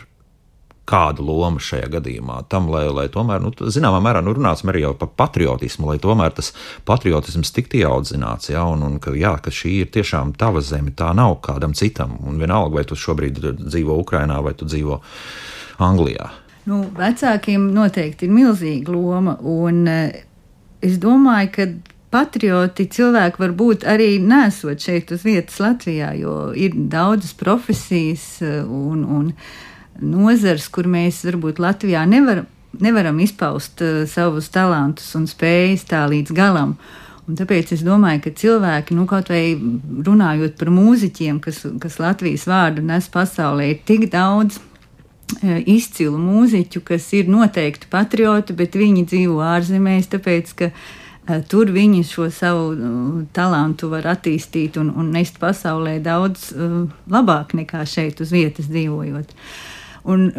[0.87, 5.09] kāda loma šajā gadījumā tam, lai, lai tomēr, nu, zināmā mērā, nu, runāsim arī par
[5.19, 6.53] patriotismu, lai tomēr tas
[6.87, 11.11] patriotisms tiktu ieaudzināts, ja, un, un ka, jā, ka šī ir tiešām tava zeme, tā
[11.17, 15.01] nav kādam citam, un vienalga, vai tu šobrīd dzīvo Ukrainā vai tu dzīvo
[15.83, 16.31] Anglijā.
[16.67, 20.23] Nu, vecākiem noteikti ir milzīga loma, un eh,
[20.83, 21.67] es domāju, ka
[22.13, 28.61] patrioti cilvēki var būt arī nesot šeit uz vietas Latvijā, jo ir daudzas profesijas eh,
[28.63, 29.33] un, un
[29.99, 36.35] nozars, kur mēs varbūt Latvijā nevaram, nevaram izpaust uh, savus talantus un spējas tā līdz
[36.37, 36.75] galam.
[37.27, 42.45] Un tāpēc es domāju, ka cilvēki, nu, kaut vai runājot par mūziķiem, kas, kas Latvijas
[42.47, 49.07] vārdu nes pasaulē, ir tik daudz uh, izcilu mūziķu, kas ir noteikti patrioti, bet viņi
[49.09, 51.06] dzīvo ārzemēs, tāpēc, ka Eh,
[51.51, 57.55] tur viņi šo savu uh, talantu var attīstīt un, un nest pasaulē daudz uh, labāk
[57.57, 59.33] nekā šeit uz vietas dzīvojot.
[60.07, 60.29] Un,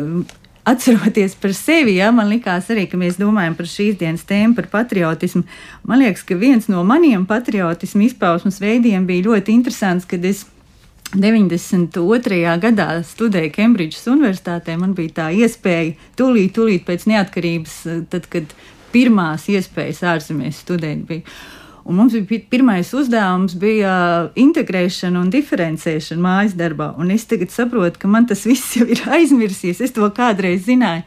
[0.69, 5.41] Atceroties par sevi, ja, man liekas, arī, mēs domājam par šīs dienas tēmu, par patriotismu.
[5.89, 10.45] Man liekas, ka viens no maniem patriotismu izpausmes veidiem bija ļoti interesants, kad es
[11.15, 12.59] 92.
[12.61, 14.77] gadā studēju Kembridžas Universitātē.
[14.77, 17.79] Man bija tā iespēja tūlīt, tūlīt pēc neatkarības,
[18.13, 18.53] tad, kad
[18.93, 21.39] pirmās iespējas ārzemēs studēt bija.
[21.89, 23.93] Un mums bija pirmais uzdevums, bija
[24.37, 26.91] integrēšana un diferencēšana mājas darbā.
[27.01, 29.81] Un es tagad saprotu, ka man tas viss jau ir aizmirsies.
[29.81, 31.07] Es to kādreiz zināju.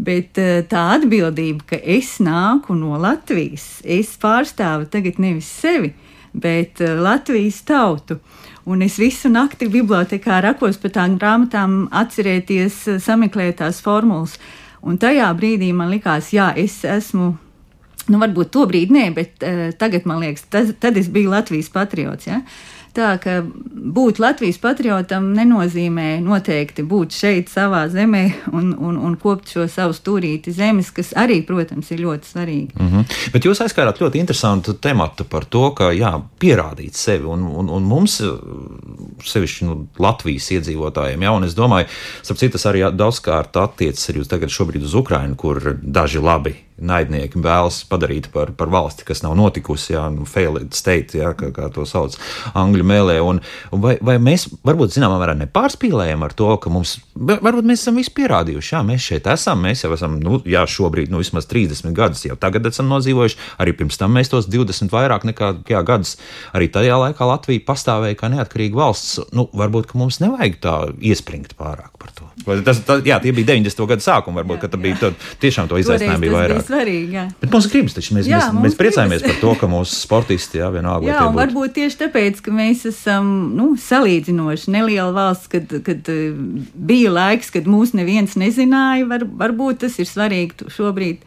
[0.00, 5.92] Bet eh, tā atbildība, ka es nāku no Latvijas, es pārstāvu tagad nevis sevi,
[6.32, 8.16] bet eh, Latvijas tautu.
[8.66, 14.38] Un es visu nakti bibliotekā rakos par tām grāmatām, atcerēties, sameklēt tās formulas.
[14.86, 17.34] Un tajā brīdī man likās, jā, es esmu.
[18.10, 21.68] Nu, varbūt to brīdi nē, bet uh, tagad man liekas, tas, tad es biju Latvijas
[21.70, 22.26] patriots.
[22.26, 22.40] Ja?
[22.40, 28.22] Uh, Tā ka būt Latvijas patriotam nenozīmē noteikti būt šeit, savā zemē,
[28.52, 32.74] un, un, un kopt šo savu stūrīti zemes, kas arī, protams, ir ļoti svarīgi.
[32.78, 33.18] Mm -hmm.
[33.32, 37.82] Bet jūs aizskārāt ļoti interesantu tematu par to, ka jā, pierādīt sevi, un, un, un
[37.82, 38.20] mums,
[39.24, 41.86] sevišķi nu, Latvijas iedzīvotājiem, jā, un es domāju,
[42.22, 47.40] sapratu, tas arī daudzkārt attiecas arī uz tagad šobrīd uz Ukrainu, kur daži labi naidnieki
[47.42, 51.68] vēlas padarīt par, par valsti, kas nav notikusi, jā, nu, failed state, jā, kā, kā
[51.74, 52.16] to sauc
[52.58, 53.18] angļu mēlē.
[53.24, 53.40] Un,
[53.70, 58.00] un vai, vai mēs varbūt zināmā mērā nepārspīlējam ar to, ka mums, varbūt mēs esam
[58.00, 61.94] visi pierādījuši, jā, mēs šeit esam, mēs jau esam, nu, jā, šobrīd, nu, vismaz 30
[61.96, 66.16] gadus jau tagad esam nodzīvojuši, arī pirms tam mēs tos 20 vairāk nekā jā, gadus,
[66.56, 69.18] arī tajā laikā Latvija pastāvēja kā neatkarīga valsts.
[69.36, 72.28] Nu, varbūt, ka mums nevajag tā iespringt pārāk par to.
[72.64, 73.84] Tas, tas, jā, tie bija 90.
[73.90, 75.12] gadu sākumi, varbūt, jā, ka tā bija tā,
[75.42, 77.18] tiešām to izaicinājumu bija vairāk svarīgi.
[77.18, 77.26] Jā.
[77.42, 80.70] Bet mums gribas, taču mēs, jā, mēs, mēs priecājamies par to, ka mūsu sportisti, jā,
[80.74, 81.10] vienalga.
[81.10, 83.28] Jā, un varbūt tieši tāpēc, ka mēs esam,
[83.58, 86.10] nu, salīdzinoši neliela valsts, kad, kad
[86.90, 91.24] bija laiks, kad mūs neviens nezināja, var, varbūt tas ir svarīgi šobrīd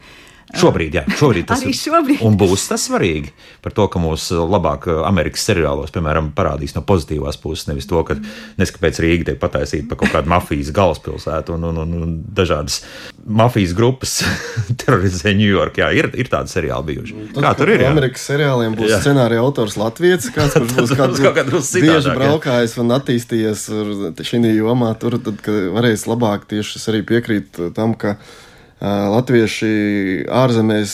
[0.58, 2.22] Šobrīd, jā, šobrīd tas Arī šobrīd.
[2.24, 3.32] Un būs tas svarīgi
[3.64, 7.66] par to, ka mūs labāk Amerikas seriālos, piemēram, parādīs no pozitīvās puses.
[7.70, 8.16] Nevis to, ka
[8.60, 12.82] neskapēc Rīga tiek pataisīta par kaut kādu mafijas galvaspilsētu un, un, un, un dažādas
[13.24, 14.20] mafijas grupas
[14.84, 15.82] terorizē Ņujorku.
[15.82, 17.18] Jā, ir, ir tādi seriāli bijuši.
[17.34, 17.84] Tad, Kā tur ir?
[17.84, 17.92] Jā?
[17.94, 19.00] Amerikas seriāliem būs Jā.
[19.04, 22.94] scenārija autors Latvijas, kāds kurš būs Tad kāds būs kaut kā drusku bieži braukājis un
[22.98, 23.66] attīstījies
[24.24, 24.92] šī jomā.
[25.00, 25.40] Tur tad,
[25.74, 28.16] varēs labāk tieši es arī piekrītu tam, ka
[28.84, 30.92] latvieši ārzemēs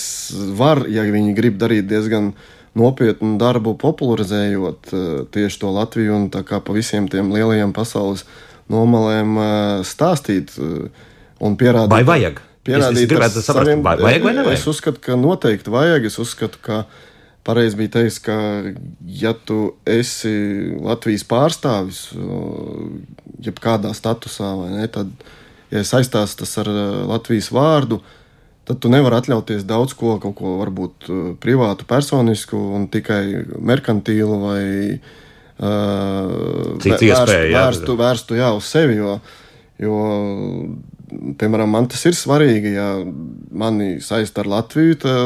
[0.59, 2.33] var, ja viņi grib darīt diezgan
[2.79, 4.93] nopietnu darbu, popularizējot
[5.35, 8.23] tieši to Latviju un tā kā pa visiem tiem lielajiem pasaules
[8.71, 9.35] nomalēm
[9.83, 11.91] stāstīt un pierādīt.
[11.91, 12.39] Vai vajag?
[12.63, 14.59] Pierādīt Es- es gribētu saprast, saviem- vai vajag vai nevajag?
[14.59, 16.05] Es uzskatu, ka noteikti vajag.
[16.07, 16.85] Es uzskatu, ka
[17.43, 18.37] pareizi bija teikt, ka,
[19.09, 22.03] ja tu esi Latvijas pārstāvis,
[23.43, 25.09] jebkādā statusā, vai ne, tad,
[25.71, 26.81] ja saistās tas ar eh,
[27.11, 28.01] Latvijas vārdu,
[28.69, 33.23] tad tu nevari atļauties daudz ko, kaut ko varbūt eh, privātu, personisku un tikai
[33.59, 34.65] merkantīlu vai
[34.97, 37.55] uh, Cits iespēja, jā.
[37.59, 38.99] vērstu, vērstu jā, uz sevi.
[39.01, 39.19] Jo,
[39.83, 40.01] jo,
[41.41, 42.91] piemēram, man tas ir svarīgi, ja
[43.51, 45.01] mani saista ar Latviju.
[45.03, 45.17] Tā,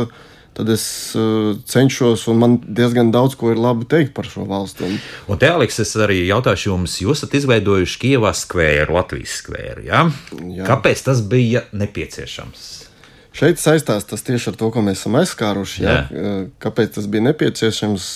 [0.54, 0.84] Tad es
[1.18, 4.86] uh, cenšos, un man diezgan daudz ko ir labi teikt par šo valsti.
[4.86, 5.00] Un,
[5.34, 9.82] Un te, Aleks, es arī jautāšu jums, jūs esat izveidojuši Kievā skvēru, Latvijas skvēru.
[9.88, 10.04] Ja?
[10.54, 10.68] Jā.
[10.68, 12.68] Kāpēc tas bija nepieciešams?
[13.34, 15.82] Šeit saistās tas tieši ar to, ko mēs esam aizskāruši.
[15.82, 15.96] Jā.
[16.06, 16.36] Jā.
[16.62, 18.06] Kāpēc tas bija nepieciešams?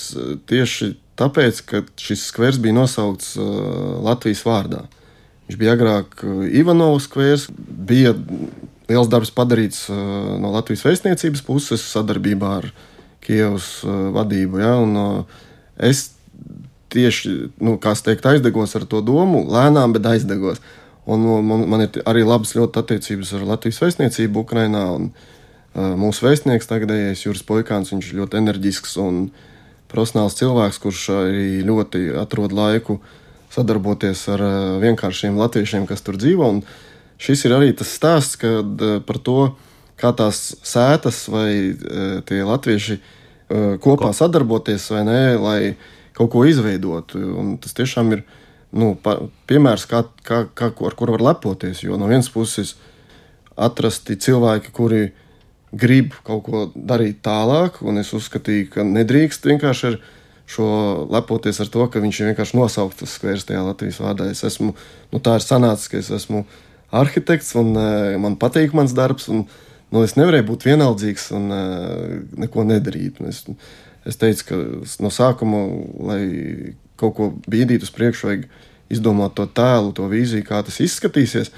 [0.46, 3.48] Tieši tāpēc, ka šis skvērs bija nosaukts uh,
[4.06, 4.84] Latvijas vārdā.
[5.48, 6.22] Viņš bija agrāk
[6.54, 8.12] Ivanovs skvērs, bija
[8.88, 9.96] liels darbs padarīts uh,
[10.40, 12.70] no Latvijas vēstniecības puses sadarbībā ar
[13.24, 14.60] Kievas uh, vadību.
[14.62, 14.76] Ja?
[14.80, 15.40] Un, uh,
[15.76, 16.08] es
[16.92, 20.62] tieši, nu, teiktu, aizdegos ar to domu, lēnām, bet aizdegos.
[21.08, 24.84] Un man, man ir arī labas attiecības ar Latvijas vēstniecību Ukrajinā.
[24.96, 29.28] Un, uh, mūsu vēstnieks tagadējais Juris Poikāns, viņš ir ļoti enerģisks un
[29.88, 32.98] profesionāls cilvēks, kurš arī ļoti atrod laiku
[33.52, 36.52] sadarboties ar uh, vienkāršiem latviešiem, kas tur dzīvo.
[36.56, 36.62] Un
[37.18, 39.38] šis ir arī tas stāsts kad, uh, par to,
[39.98, 45.60] kā tās sētas vai uh, tie latvieši uh, kopā sadarboties vai nē, lai
[46.18, 47.20] kaut ko izveidotu.
[47.38, 48.24] Un tas tiešām ir
[48.74, 48.92] nu,
[49.48, 51.82] piemērs, kā, kā, kā, ar kuru var lepoties.
[51.84, 52.74] Jo no vienas puses
[53.58, 55.08] atrasti cilvēki, kuri
[55.72, 59.98] grib kaut ko darīt tālāk, un es uzskatīju, ka nedrīkst vienkārši ar
[60.48, 60.68] šo
[61.12, 64.30] lepoties ar to, ka viņš ir vienkārši nosaukts tas skvērs tajā Latvijas vārdā.
[64.32, 64.72] Es esmu,
[65.12, 66.46] nu, tā ir sanācis, ka es esmu
[66.90, 69.28] arhitekts un uh, man patīk mans darbs.
[69.32, 69.44] Un,
[69.92, 73.20] nu, es nevarēju būt vienaldzīgs un uh, neko nedarīt.
[73.28, 73.44] Es,
[74.08, 74.60] es teicu, ka
[75.04, 75.64] no sākuma,
[76.10, 76.22] lai
[76.98, 78.46] kaut ko bīdītu uz priekšu, vajag
[78.92, 81.52] izdomāt to tēlu, to vīziju, kā tas izskatīsies.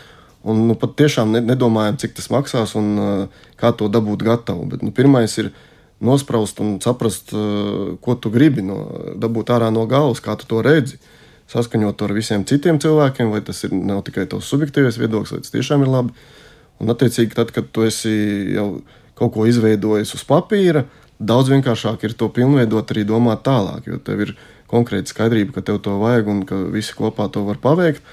[0.51, 4.67] Un nu, pat tiešām ne, nedomājam, cik tas maksās un uh, kā to dabūt gatavu.
[4.73, 5.53] Bet, nu, pirmais ir
[6.01, 8.83] nospraust un saprast, uh, ko tu gribi no,
[9.21, 10.99] dabūt ārā no galvas, kā tu to redzi.
[11.51, 15.43] Saskaņot to ar visiem citiem cilvēkiem, vai tas ir nav tikai tavs subjektīvais viedoklis, vai
[15.43, 16.15] tas tiešām ir labi.
[16.81, 18.13] Un, attiecīgi, tad, kad tu esi
[18.55, 18.69] jau
[19.19, 20.87] kaut ko izveidojis uz papīra,
[21.21, 24.33] daudz vienkāršāk ir to pilnveidot, arī domāt tālāk, jo tev ir
[24.71, 28.07] konkrēta skaidrība, ka tev to vajag un ka visi kopā to var paveikt.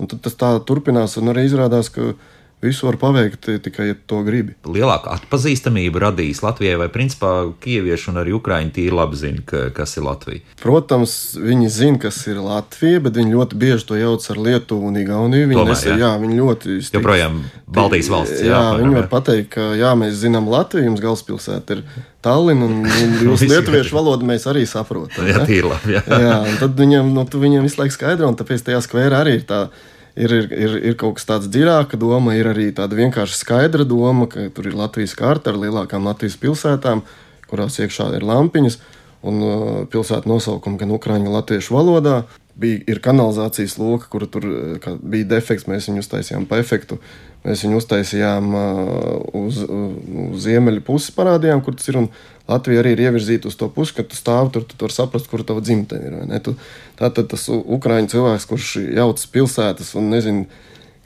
[0.00, 2.12] Un tad tas tā turpinās, un arī izrādās, ka
[2.62, 4.54] visu var paveikt tikai, ja to gribi.
[4.68, 9.96] Lielāka atpazīstamība radīs Latvijai, vai principā krievieši un arī ukrāņi tīri labi zina, ka, kas
[9.96, 10.44] ir Latvija.
[10.60, 15.00] Protams, viņi zina, kas ir Latvija, bet viņi ļoti bieži to jauc ar Lietuvu un
[15.00, 15.48] Igauniju.
[15.50, 15.98] Viņi, Tomēr, nesa, jā.
[16.04, 18.40] jā, viņi ļoti stikti- Joprojām Baltijas valsts.
[18.44, 21.84] Jā, jā viņi var pateikt, ka jā, mēs zinām Latviju, jums galvaspilsēta ir
[22.20, 25.24] Tallinn, un, un jūs lietuviešu valodu mēs arī saprotam.
[25.24, 25.96] Jā, tīri labi.
[25.96, 26.02] Jā.
[26.04, 29.46] jā, un tad viņam, nu, viņam visu laiku skaidro, un tāpēc tajā skvērā arī ir
[29.48, 29.62] tā.
[30.18, 34.26] Ir, ir, ir, ir kaut kas tāds dziļāka doma, ir arī tāda vienkārši skaidra doma,
[34.30, 37.04] ka tur ir Latvijas karta ar lielākām Latvijas pilsētām,
[37.50, 38.80] kurās iekšā ir lampiņas,
[39.26, 42.22] un uh, pilsētu nosaukumi gan ukrāņu, gan latviešu valodā.
[42.60, 46.98] Bija, kanalizācijas loka, kur tur uh, bija defekts, mēs viņu uztaisījām pa efektu.
[47.40, 49.86] Mēs viņu uztaisījām uh, uz, uh,
[50.28, 52.02] uz ziemeļu pusi, parādījām, kur tas ir.
[52.50, 55.44] Latvija arī ir ievirzīta uz to pusi, ka tu stāvi tur, tu vari saprast, kur
[55.46, 56.40] tava dzimtene ir.
[56.42, 56.56] Tu,
[56.98, 60.48] tātad tas ukrāņu cilvēks, kurš jauc pilsētas un nezina,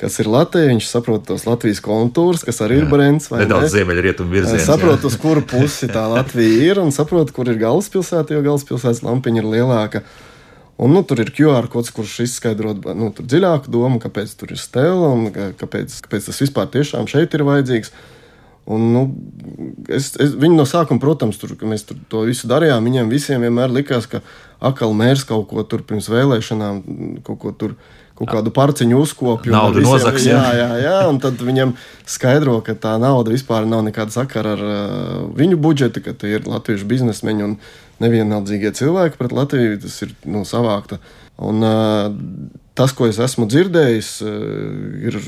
[0.00, 3.28] kas ir Latvija, viņš saprot tos Latvijas kontūrus, kas arī ir brends.
[3.28, 4.64] Nedaudz ziemeļrietumu virzienā.
[4.64, 9.44] Saprot, uz kuru pusi tā Latvija ir, un saprot, kur ir galvaspilsēta, jo galvaspilsētas lampiņa
[9.44, 10.04] ir lielāka.
[10.76, 15.12] Un, nu, tur ir QR kods, kurš izskaidro nu, dziļāku domu, kāpēc tur ir stela
[15.14, 17.92] un kāpēc, kāpēc tas vispār tiešām šeit ir vajadzīgs.
[18.64, 19.02] Un, nu,
[19.92, 23.70] es, es, viņi no sākuma, protams, tur, mēs tur to visu darījām, viņiem visiem vienmēr
[23.70, 24.22] likās, ka
[24.70, 26.80] akāli mērs kaut ko tur pirms vēlēšanām,
[27.26, 27.76] kaut ko tur
[28.14, 29.52] kaut kādu parciņu uzkopju.
[29.74, 30.68] Visiem, nozaks, jā, jā.
[30.84, 31.74] jā, un tad viņam
[32.06, 34.76] skaidro, ka tā nauda vispār nav nekāda sakara ar uh,
[35.34, 37.56] viņu budžetu, ka tie ir latviešu biznesmeņi un
[38.02, 39.80] nevienaldzīgie cilvēki pret Latviju.
[39.82, 41.00] Tas ir nu, savākta.
[41.42, 42.14] Un, uh,
[42.78, 44.38] tas, ko es esmu dzirdējis, uh,
[45.10, 45.18] ir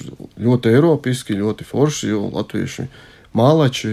[0.47, 2.87] ļoti eiropiski, ļoti forši, jo latvieši
[3.37, 3.91] mālači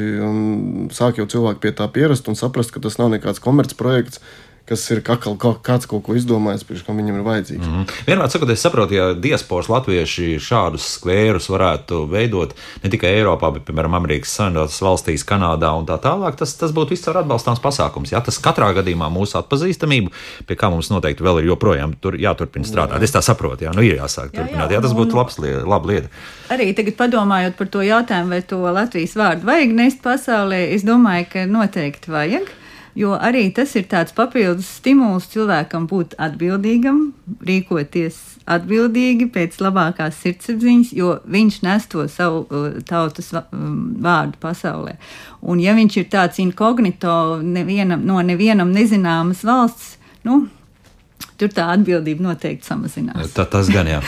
[0.95, 4.21] sāk jau cilvēki pie tā pierast un saprast, ka tas nav nekāds komercprojekts
[4.69, 7.65] kas ir kakal, kāds kaut ko izdomājis, pirms kam viņam ir vajadzīgs.
[7.67, 7.95] Mm -hmm.
[8.08, 13.65] Vienmēr sakot, es saprotu, ja diasporas latvieši šādus skvērus varētu veidot ne tikai Eiropā, bet,
[13.67, 18.12] piemēram, Amerikas Savienotās valstīs, Kanādā un tā tālāk, tas, tas būtu viscaur atbalstāms pasākums.
[18.15, 18.21] Ja?
[18.21, 20.12] Tas katrā gadījumā mūsu atpazīstamību,
[20.47, 22.99] pie kā mums noteikti vēl ir joprojām tur jāturpina strādāt.
[22.99, 23.04] Jā.
[23.04, 24.71] Es tā saprotu, jā, nu ir jāsāk jā, turpināt.
[24.71, 26.08] Jā, jā, tas būtu labs, laba lieta.
[26.49, 31.28] Arī tagad padomājot par to jautājumu, vai to Latvijas vārdu vajag nest pasaulē, es domāju,
[31.34, 32.62] ka noteikti vajag.
[32.95, 36.99] Jo arī tas ir tāds papildus stimuls cilvēkam būt atbildīgam,
[37.41, 38.19] rīkoties
[38.53, 44.97] atbildīgi pēc labākās sirdsapziņas, jo viņš nes to savu uh, tautas um, vārdu pasaulē.
[45.41, 49.95] Un ja viņš ir tāds inkognito nevienam, no nevienam nezināmas valsts,
[50.27, 50.43] nu,
[51.43, 53.34] tur tā atbildība noteikti samazinās.
[53.36, 53.99] Tā, tas gan jā.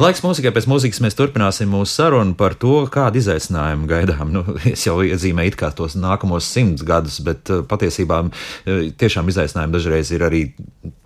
[0.00, 4.32] Laiks mūzikai pēc mūzikas mēs turpināsim mūsu sarunu par to, kādu izaicinājumu gaidām.
[4.32, 9.76] Nu, es jau iezīmēju kā tos nākamos simts gadus, bet uh, patiesībā uh, tiešām izaicinājumi
[9.76, 10.44] dažreiz ir arī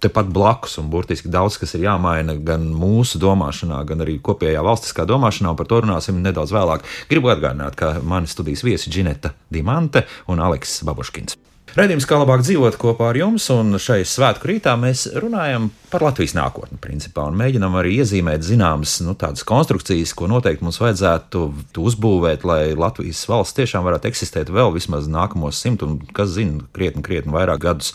[0.02, 5.06] tepat blakus un burtiski daudz, kas ir jāmaina gan mūsu domāšanā, gan arī kopējā valstiskā
[5.08, 6.86] domāšanā, un par to runāsim nedaudz vēlāk.
[7.10, 11.38] Gribu atgādināt, ka mani studijas viesi Džineta Dimante un Aleksis Babuškins.
[11.74, 16.36] Redījums, kā labāk dzīvot kopā ar jums, un šai svētku rītā mēs runājam par Latvijas
[16.36, 21.42] nākotni, principā, un mēģinam arī iezīmēt zināmas nu, tādas konstrukcijas, ko noteikti mums vajadzētu
[21.82, 27.04] uzbūvēt, lai Latvijas valsts tiešām varētu eksistēt vēl vismaz nākamos simt, un kas zina, krietni,
[27.04, 27.92] krietni vairāk gadus.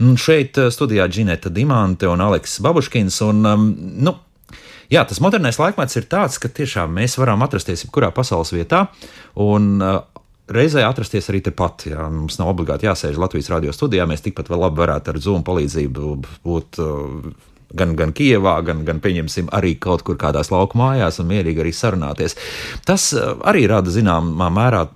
[0.00, 3.68] Un šeit eh, studijā Džineta Dimante un Aleks Babuškins, un, um,
[4.08, 4.16] nu,
[4.88, 8.86] Jā, tas modernais laikmets ir tāds, ka tiešām mēs varam atrasties jebkurā pasaules vietā,
[9.36, 9.98] un uh,
[10.54, 11.88] reizē atrasties arī tepat.
[11.92, 12.08] Jā.
[12.12, 14.06] Mums nav obligāti jāsēž Latvijas radio studijā.
[14.08, 16.80] Mēs tikpat labi varētu ar Zoom palīdzību būt.
[16.82, 17.30] Uh,
[17.74, 21.72] gan, gan Kijevā, gan, gan pieņemsim arī kaut kur kādās lauku mājās un mierīgi arī
[21.76, 22.38] sarunāties.
[22.88, 24.86] Tas uh, arī rada zināmā mērā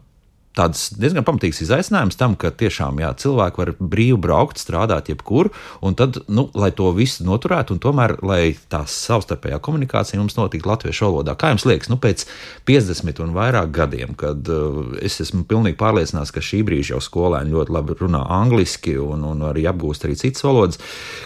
[0.56, 5.50] tāds diezgan pamatīgs izaicinājums tam, ka tiešām jā, cilvēki var brīvi braukt, strādāt jebkur,
[5.84, 10.68] un tad, nu, lai to visu noturētu, un tomēr, lai tā savstarpējā komunikācija mums notiktu
[10.68, 11.36] latviešu valodā.
[11.40, 12.26] Kā jums liekas, nu, pēc
[12.68, 17.54] 50 un vairāk gadiem, kad uh, es esmu pilnīgi pārliecināts, ka šī brīža jau skolēni
[17.54, 20.80] ļoti labi runā angliski un, un arī apgūst arī citas valodas,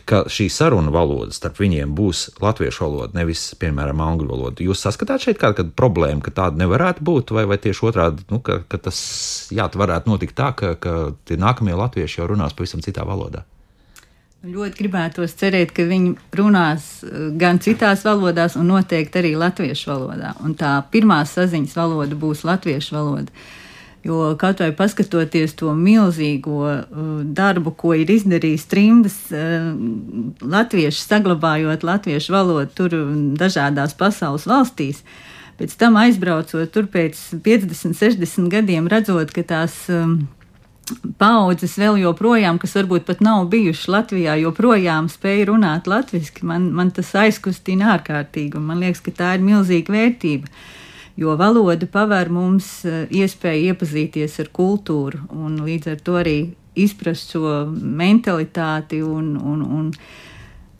[0.06, 4.64] ka šī saruna valoda starp viņiem būs latviešu valoda, nevis, piemēram, angļu valoda.
[4.66, 8.60] Jūs saskatāt šeit kādu problēmu, ka tāda nevarētu būt, vai, vai tieši otrādi, nu, ka,
[8.70, 9.00] ka tas
[9.54, 10.94] jā, varētu notikt tā, ka, ka
[11.28, 13.44] tie nākamie latvieši jau runās pavisam citā valodā.
[14.46, 20.34] Ļoti gribētos cerēt, ka viņi runās eh, gan citās valodās, un noteikti arī latviešu valodā.
[20.44, 23.32] Un tā pirmā saziņas valoda būs latviešu valoda.
[24.06, 29.72] Jo kaut vai paskatoties to milzīgo uh, darbu, ko ir izdarījis trimdas, uh,
[30.46, 32.94] latvieši saglabājot latviešu valodu tur
[33.40, 39.76] dažādās pasaules valstīs, uh, pēc tam aizbraucot tur pēc 50, 60 gadiem, redzot, ka tās
[39.92, 40.18] um,
[41.18, 46.92] paudzes vēl joprojām, kas varbūt pat nav bijušas Latvijā, joprojām spēj runāt latviešu, man, man
[46.94, 50.52] tas aizkustina ārkārtīgi, un man liekas, ka tā ir milzīga vērtība.
[51.16, 56.38] Jo valoda paver mums uh, iespēju iepazīties ar kultūru un līdz ar to arī
[56.76, 59.86] izprast šo mentalitāti un, un, un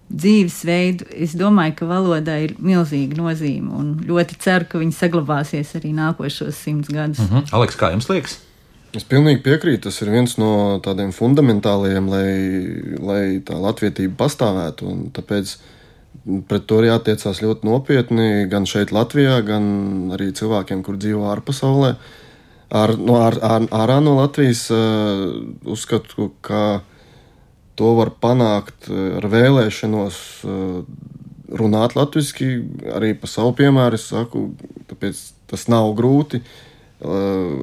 [0.07, 5.92] dzīvesveidu, es domāju, ka valodai ir milzīga nozīme un ļoti ceru, ka viņi saglabāsies arī
[5.97, 7.19] nākošos simts gadus.
[7.19, 7.55] Mm -hmm.
[7.59, 8.38] Aleks, kā jums liekas?
[8.95, 9.83] Es pilnīgi piekrītu.
[9.88, 12.29] Tas ir viens no tādiem fundamentāliem, lai,
[13.03, 15.11] lai tā latvietība pastāvētu.
[15.16, 15.57] Tāpēc
[16.49, 21.95] pret to ir jātiecās ļoti nopietni gan šeit, Latvijā, gan arī cilvēkiem, kur dzīvo ārpasaulē.
[22.77, 26.81] Ar, no, ar, ar, ārā no Latvijas uh, uzskatu, ka
[27.77, 30.77] To var panākt eh, ar vēlēšanos eh,
[31.61, 32.49] runāt latviešu,
[32.97, 33.99] arī pa savu piemēru.
[33.99, 34.49] Es saku,
[34.91, 36.41] tāpēc tas nav grūti.
[36.41, 37.09] Eh,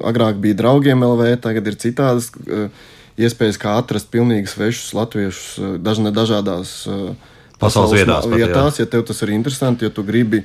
[0.06, 2.30] agrāk bija draugiem LV, tagad ir citādas
[3.14, 7.18] iespējas, kā atrast pilnīgi svešus latviešus dažādās pasaules,
[7.60, 8.26] pasaules vietās.
[8.30, 10.42] vietās ja tev tas ir interesanti, ja tu gribi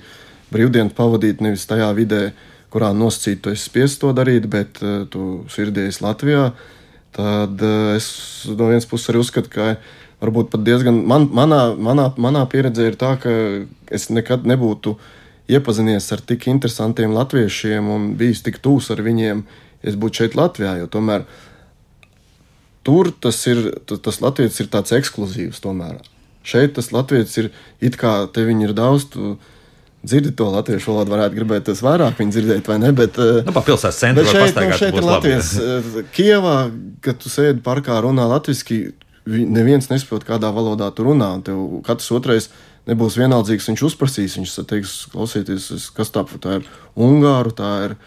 [0.53, 2.27] brīvdienu pavadīt nevis tajā vidē,
[2.69, 4.77] kurā nosacīti tu esi spiests to darīt, bet
[5.09, 6.51] tu sirdies Latvijā.
[6.51, 6.78] Uh,
[7.15, 8.09] tad eh, es
[8.49, 9.75] no vienas puses arī uzskatu, ka
[10.19, 13.31] varbūt pat diezgan man, manā, manā, manā pieredzē ir tā, ka
[13.91, 14.97] es nekad nebūtu
[15.49, 20.37] iepazinies ar tik interesantiem latviešiem un bijis tik tūs ar viņiem, ja es būtu šeit
[20.37, 20.75] Latvijā.
[20.81, 21.25] Jo tomēr
[22.87, 25.61] tur tas ir, tas latviečs ir tāds ekskluzīvs.
[25.63, 25.99] Tomēr.
[26.43, 27.49] Šeit tas latviečs ir
[27.83, 29.09] it kā te viņi ir daudz.
[29.13, 29.35] Tu,
[30.03, 32.91] dzirdi to latviešu valodu, varētu gribēt tas vairāk viņa dzirdēt, vai ne?
[32.95, 35.51] Bet, nu, pa pilsētas centru bet šeit, nu, šeit ir Latvijas.
[36.15, 36.55] Kievā,
[37.05, 38.93] kad tu sēdi parkā runā latviski,
[39.27, 41.33] neviens nesaprot, kādā valodā tu runā.
[41.45, 42.47] Tev katrs otrais
[42.89, 47.99] nebūs vienaldzīgs, viņš uzprasīs, viņš teiks, klausieties, kas tā, tā ir ungāru, tā ir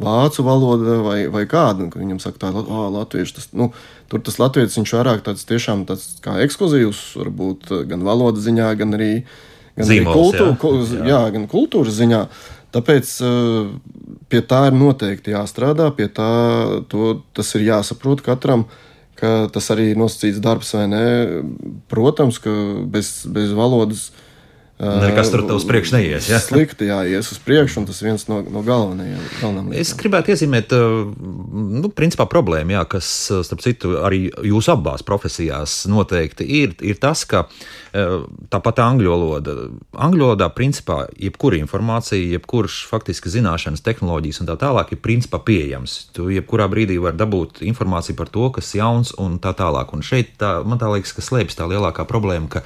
[0.00, 1.90] vācu valoda vai, vai kāda.
[1.92, 3.36] Viņam saka, tā ir oh, latviešu.
[3.36, 3.72] Tas, nu,
[4.08, 8.96] tur tas latviešu viņš vairāk tāds tiešām tāds kā ekskluzīvs, varbūt gan valodas ziņā, gan
[8.96, 9.38] arī uh,
[9.80, 11.00] gan Zīmols, kultūra, jā.
[11.00, 11.10] Jā.
[11.10, 12.22] jā, gan kultūras ziņā.
[12.70, 13.72] Tāpēc uh,
[14.30, 16.30] pie tā ir noteikti jāstrādā, pie tā
[16.92, 18.68] to, tas ir jāsaprot katram,
[19.18, 21.04] ka tas arī ir nosacīts darbs vai nē.
[21.90, 22.54] Protams, ka
[22.94, 24.26] bez, bez valodas uh,
[24.80, 26.28] Nekas tur uz priekšu neies.
[26.30, 26.38] Ja?
[26.40, 29.20] Slikti, jā, ies uz priekšu, un tas viens no, no galvenajiem.
[29.42, 33.10] galvenajiem es gribētu iezīmēt, nu, principā problēmu, jā, kas,
[33.46, 37.46] starp citu, arī jūsu abās profesijās noteikti ir, ir tas, ka
[37.90, 39.54] tāpat angļu valoda,
[39.98, 45.96] angļu valodā, principā, jebkura informācija, jebkurš faktiski zināšanas, tehnoloģijas un tā tālāk ir principā pieejams.
[46.14, 49.94] Tu jebkurā brīdī vari dabūt informāciju par to, kas jauns un tā tālāk.
[49.96, 52.62] Un šeit tā, man tā liekas, ka slēpjas tā lielākā problēma, ka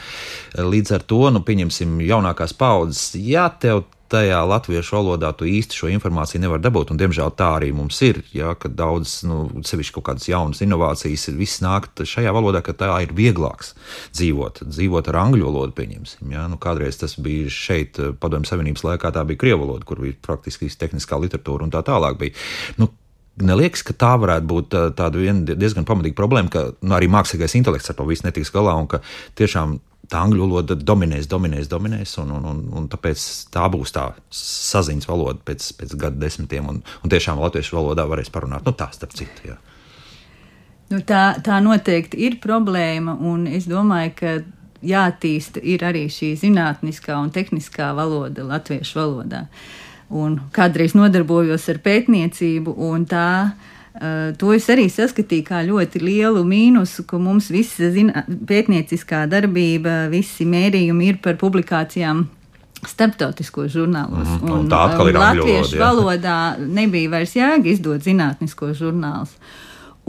[0.61, 5.91] līdz ar to, nu, pieņemsim, jaunākās paudzes, ja tev tajā latviešu valodā tu īsti šo
[5.95, 6.93] informāciju nevar dabūt.
[6.93, 8.21] Un, diemžēl tā arī mums ir.
[8.37, 12.91] Ja, kad daudz, nu, sevišķi kaut kādas jaunas inovācijas, viss nāk šajā valodā, ka tā
[13.05, 13.75] ir vieglāks
[14.15, 14.65] dzīvot.
[14.71, 16.35] Dzīvot ar angļu valodu, pieņemsim.
[16.35, 16.47] Ja.
[16.51, 20.71] Nu, kādreiz tas bija šeit, Padomju Savienības laikā, tā bija krievu valoda, kur bija praktiski
[20.71, 22.21] tehniskā literatūra un tā tālāk.
[22.21, 22.39] Bija.
[22.81, 22.93] Nu,
[23.35, 27.97] Neliekas, ka tā varētu būt tāda diezgan pamatīga problēma, ka nu, arī mākslīgais intelekts ar
[27.99, 29.01] to visu netiks galā un ka
[29.35, 29.81] tiešām
[30.15, 35.11] tā angļu valoda dominēs, dominēs, dominēs, un, un, un, un tāpēc tā būs tā saziņas
[35.11, 38.67] valoda pēc, pēc gadu desmitiem, un, un tiešām latviešu valodā varēs parunāt.
[38.67, 39.51] Nu, tā starp citu.
[39.51, 39.59] Jā.
[40.93, 44.37] Nu, tā, tā noteikti ir problēma, un es domāju, ka
[44.85, 49.47] jāattīsta ir arī šī zinātniskā un tehniskā valoda latviešu valodā.
[50.15, 56.41] Un kādreiz nodarbojos ar pētniecību, un tā Uh, to es arī saskatīju kā ļoti lielu
[56.47, 62.25] mīnusu, ka mums visa zina, pētnieciskā darbība, visi mērījumi ir par publikācijām
[62.89, 64.29] starptautiskos žurnālos.
[64.29, 69.35] Mm, un, un tā atkal ir latviešu valoda, valodā nebija vairs jēga izdot zinātniskos žurnālus.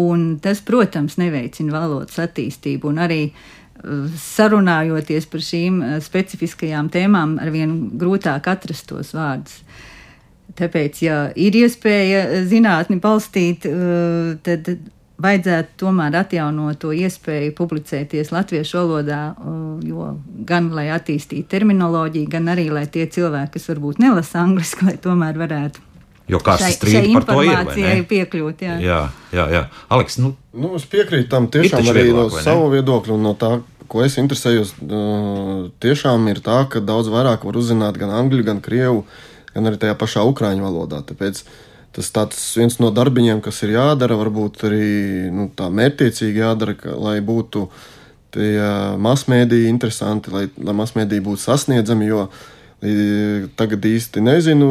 [0.01, 7.37] Un tas, protams, neveicina valodas attīstību un arī uh, sarunājoties par šīm uh, specifiskajām tēmām,
[7.43, 9.61] arvien grūtāk atrast tos vārdus.
[10.55, 14.69] Tāpēc, ja ir iespēja zinātni balstīt, eh, tad
[15.21, 20.13] vajadzētu tomēr atjaunot to iespēju publicēties latviešu valodā, eh, jo
[20.47, 25.35] gan lai attīstītu terminoloģiju, gan arī lai tie cilvēki, kas varbūt nelasa angliski, lai tomēr
[25.35, 25.83] varētu.
[26.27, 28.01] Jo kāds strīds par to ir?
[28.09, 28.79] Piekļūt, jā.
[28.81, 29.01] jā,
[29.35, 29.63] jā, jā.
[29.93, 33.51] Aleks, nu, nu, es piekrītu tam tiešām arī vieglāk, no savu viedokļu un no tā,
[33.91, 34.73] ko es interesējos.
[34.81, 39.05] Eh, tiešām ir tā, ka daudz vairāk var uzzināt gan angļu, gan krievu
[39.55, 41.01] gan arī tajā pašā ukrāņu valodā.
[41.07, 41.43] Tāpēc
[41.95, 44.87] tas tāds viens no darbiņiem, kas ir jādara, varbūt arī
[45.31, 47.69] nu, tā mērķiecīgi jādara, ka, lai būtu
[48.35, 48.59] tie
[48.99, 52.11] masmēdīji interesanti, lai, lai masmēdīji būtu sasniedzami.
[52.11, 52.27] Jo
[53.57, 54.67] tagad īsti nezinu,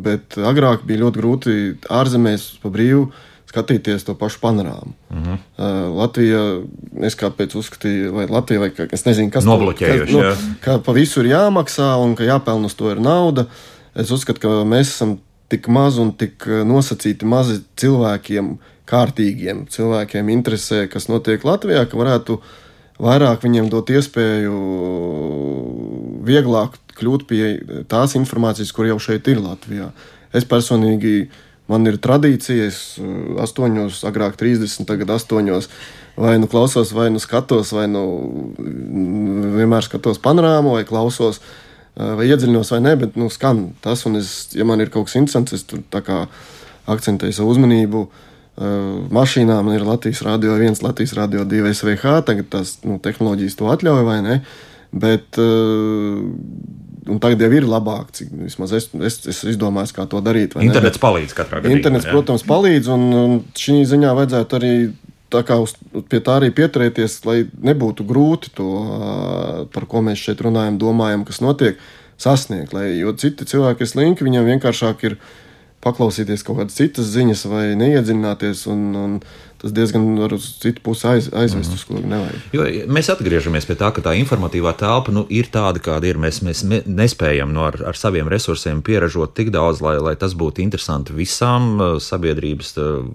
[0.00, 1.56] bet agrāk bija ļoti grūti
[1.92, 3.10] ārzemēs pa brīvu
[3.50, 4.94] skatīties to pašu panorāmu.
[5.10, 5.38] Uh -huh.
[5.58, 6.62] uh, Latvija,
[7.02, 11.20] es kāpēc uzskatīju, vai Latvija, vai es nezinu, kas Nobloķējuši, tur, nu, ka pa visu
[11.20, 13.42] ir jāmaksā un ka jāpelna uz to ir nauda.
[13.42, 15.16] Uh, Es uzskatu, ka mēs esam
[15.50, 18.54] tik mazi un tik eh, nosacīti mazi cilvēkiem,
[18.90, 22.38] kārtīgiem cilvēkiem interesē, kas notiek Latvijā, ka varētu
[23.00, 24.56] vairāk viņiem dot iespēju
[26.26, 27.44] vieglāk kļūt pie
[27.90, 29.88] tās informācijas, kur jau šeit ir Latvijā.
[30.36, 31.30] Es personīgi,
[31.70, 35.66] man ir tradīcija, es 8, eh, agrāk 30, tagad 8.
[36.20, 38.04] Vai nu klausos, vai nu skatos, vai nu
[38.58, 41.50] mm, vienmēr skatos panorāmu, vai klausos uh,
[41.98, 44.04] vai iedziļinos vai nē, bet nu, skan tas.
[44.08, 45.82] Un, es, ja man ir kaut kas interesants, es tur
[46.90, 48.04] akcentēju savu uzmanību.
[48.60, 52.18] Uh, mašīnā man ir Latvijas Rādio 1, Latvijas Rādio 2 SVH.
[52.28, 54.40] Tagad tās nu, tehnoloģijas to atļauj, vai ne?
[54.90, 56.20] Bet uh,
[57.22, 60.58] tagad jau ir labāk, cik vismaz es, es, es izdomāju, kā to darīt.
[60.60, 61.04] Internets ne?
[61.06, 61.78] palīdz katrā gadījumā.
[61.78, 62.14] Internets, jā.
[62.14, 64.74] protams, palīdz, un, un šī ziņā vajadzētu arī
[65.30, 65.74] tā kā uz,
[66.10, 67.38] pie tā arī pieturēties, lai
[67.70, 68.70] nebūtu grūti to,
[69.74, 71.78] par ko mēs šeit runājam, domājam, kas notiek,
[72.20, 72.74] sasniegt.
[72.76, 75.16] Lai, jo citi cilvēki ir slinki, viņiem vienkāršāk ir
[75.84, 78.66] paklausīties kaut kādas citas ziņas vai neiedziļināties.
[78.72, 79.16] Un, un
[79.60, 82.46] tas diezgan var uz citu pusi aiz, aizvest, mm uz ko nevajag.
[82.54, 86.18] Jo mēs atgriežamies pie tā, ka tā informatīvā telpa nu, ir tāda, kāda ir.
[86.20, 90.64] Mēs, mēs nespējam no ar, ar saviem resursiem pieražot tik daudz, lai, lai tas būtu
[90.64, 92.72] interesanti visām sabiedrības,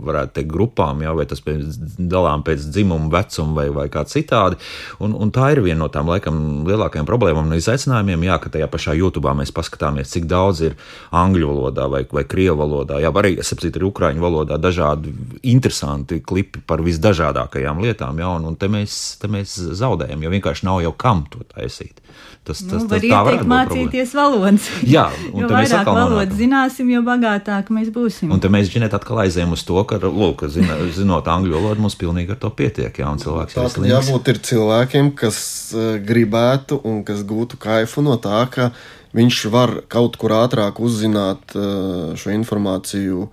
[0.08, 4.60] varētu teikt, grupām, jā, vai tas pēc, dalām pēc dzimuma, vecuma vai, vai kā citādi.
[5.04, 8.70] Un, un tā ir viena no tām laikam lielākajām problēmām un izaicinājumiem, jā, ka tajā
[8.72, 10.78] pašā YouTube mēs paskatāmies, cik daudz ir
[11.16, 15.14] angļu valodā vai, vai krievu valodā, jā, arī, sapratu, ir ukraiņu valodā dažādi
[15.52, 20.68] interesanti klipi par visdažādākajām lietām, jā, un, un te, mēs, te mēs zaudējam, jo vienkārši
[20.68, 22.02] nav jau kam to taisīt.
[22.46, 24.68] Tas, tas, nu, tas, tā var mācīties valodas.
[24.96, 28.30] Jā, un jo vairāk valodas zināsim, jo bagātāk mēs būsim.
[28.30, 31.98] Un te mēs ģinēt atkal aizējām uz to, ka, lūk, zina, zinot angļu valodu, mums
[31.98, 35.40] pilnīgi ar to pietiek, jā, un cilvēks tā, ir jābūt ir cilvēkiem, kas
[35.74, 38.70] uh, gribētu un kas gūtu kaifu no tā, ka
[39.18, 43.26] viņš var kaut kur ātrāk uzzināt uh, šo informāciju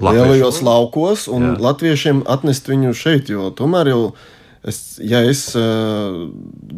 [0.00, 1.54] lielajos laukos un jā.
[1.68, 4.02] latviešiem atnest viņu šeit, jo tomēr jau
[4.66, 6.28] es, ja es uh,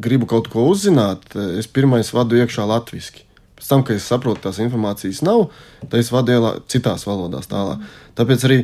[0.03, 3.27] gribu kaut ko uzzināt, es pirmais vadu iekšā latviešu.
[3.59, 5.53] Pēc tam, kad es saprotu, tās informācijas nav,
[5.85, 7.85] tad es vadu ielā citās valodās tālāk.
[8.19, 8.57] Tāpēc arī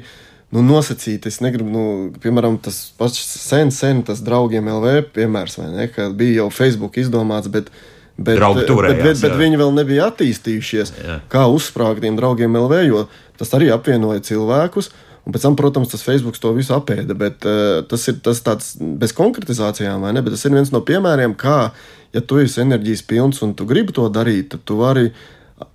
[0.54, 1.84] nu, nosacīt, es negribu, nu,
[2.22, 6.98] piemēram, tas pats sen, sen tas draugiem LV piemērs, vai ne, ka bija jau Facebook
[6.98, 7.70] izdomāts, bet,
[8.16, 11.20] bet, turējās, bet, bet, bet viņi vēl nebija attīstījušies, jā.
[11.30, 13.04] kā uzsprāgt tiem draugiem LV, jo
[13.38, 14.90] tas arī apvienoja cilvēkus.
[15.28, 18.70] Un pēc tam, protams, tas Facebook to visu apēda, bet uh, tas ir tas tāds
[18.80, 20.22] bez konkretizācijām, vai ne?
[20.24, 21.58] Bet tas ir viens no piemēriem, kā,
[22.16, 25.10] ja tu esi enerģijas pilns un tu gribi to darīt, tad tu vari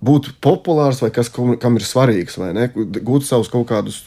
[0.02, 2.66] būt populārs vai kas, kam ir svarīgs, vai ne?
[2.74, 4.00] Gūt savus kaut kādus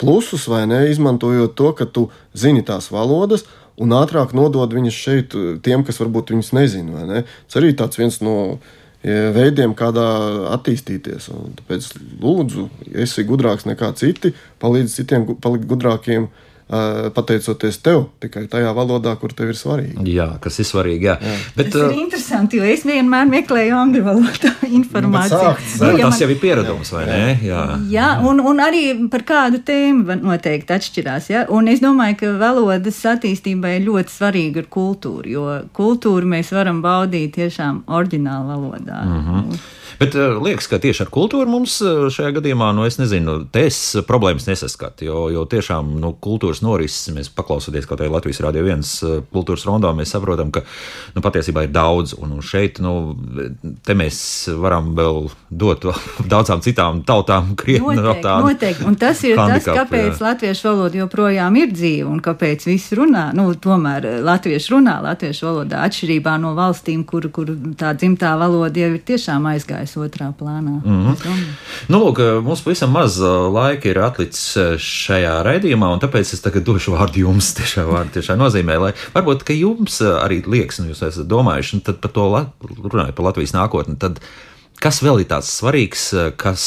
[0.00, 0.86] plusus, vai ne?
[0.88, 3.44] Izmantojot to, ka tu zini tās valodas.
[3.80, 5.34] Un ātrāk nodod viņas šeit
[5.64, 7.04] tiem, kas varbūt viņas nezina.
[7.08, 7.22] Ne?
[7.48, 10.06] Tas arī tāds viens no uh, veidiem, kādā
[10.56, 11.30] attīstīties.
[11.32, 11.88] Un tāpēc
[12.20, 16.28] lūdzu, esi gudrāks nekā citi, palīdz citiem palikt gudrākiem
[16.70, 20.04] pateicoties tev, tikai tajā valodā, kur tev ir svarīgi.
[20.14, 21.08] Jā, kas ir svarīgi.
[21.08, 21.16] Jā.
[21.18, 21.36] Jā.
[21.56, 25.40] Bet, tas ir interesanti, jo es vienmēr meklēju angļu valodā informāciju.
[25.40, 27.24] Nu, sākt, nu, tas jau ir pieredums, vai ne?
[27.42, 31.30] Jā, jā un, un arī par kādu tēmu noteikti atšķirās.
[31.32, 31.44] Ja?
[31.50, 37.34] Un es domāju, ka valodas attīstībai ļoti svarīga ir kultūra, jo kultūru mēs varam baudīt
[37.40, 39.02] tiešām oriģinālu valodā.
[39.04, 39.60] Mm -hmm.
[40.00, 43.78] Bet uh, liekas, ka tieši ar kultūru mums uh, šajā gadījumā, nu, es nezinu, es
[44.08, 45.04] problēmas nesaskatu.
[45.04, 49.66] Jo, jo tiešām nu, kultūras norises, mēs paklausoties kaut kādā Latvijas Rādio 1 uh, kultūras
[49.68, 50.62] rondā, mēs saprotam, ka
[51.12, 52.14] nu, patiesībā ir daudz.
[52.16, 53.12] Un šeit, nu,
[54.00, 54.22] mēs
[54.62, 55.84] varam vēl dot
[56.32, 58.38] daudzām citām tautām krietni no tāda.
[58.46, 60.16] Noteikti, un tas ir tas, kāpēc jā.
[60.30, 63.26] latviešu valoda joprojām ir dzīva un kāpēc visi runā.
[63.36, 68.94] Nu, tomēr latviešu runā latviešu valodā atšķirībā no valstīm, kur, kur tā dzimtā valoda jau
[68.96, 70.80] ir tiešām aizgājusi atstājas otrā plānā.
[70.84, 71.44] Mm -hmm.
[71.88, 76.92] nu, lūk, mums pavisam maz laika ir atlicis šajā raidījumā, un tāpēc es tagad došu
[76.92, 77.54] vārdu jums.
[77.60, 82.10] Tiešā vārda tiešā nozīmē, lai varbūt jums arī liekas, nu, jūs esat domājuši nu, par
[82.10, 82.46] to,
[82.92, 83.98] runājot par Latvijas nākotni.
[83.98, 84.20] Tad,
[84.80, 86.06] Kas vēl ir tāds svarīgs,
[86.40, 86.62] kas,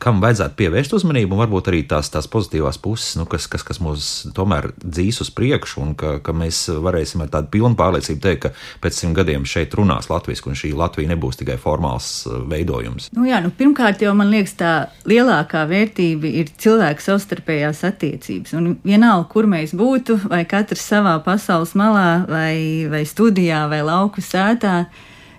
[0.00, 3.80] kam vajadzētu pievērst uzmanību, un varbūt arī tās, tās pozitīvās puses, nu, kas, kas, kas
[3.84, 8.46] mūs tomēr dzīs uz priekšu, un ka, ka mēs varēsim ar tādu pilnu pārliecību teikt,
[8.46, 13.10] ka pēc simt gadiem šeit runās latviešu, un šī Latvija nebūs tikai formāls uh, veidojums?
[13.12, 14.72] Nu jā, nu, pirmkārt, jau man liekas, tā
[15.10, 18.56] lielākā vērtība ir cilvēku savstarpējās attiecības.
[18.56, 22.56] Un vienalga, kur mēs būtu, vai katrs savā pasaules malā, vai,
[22.88, 24.86] vai studijā, vai lauku sētā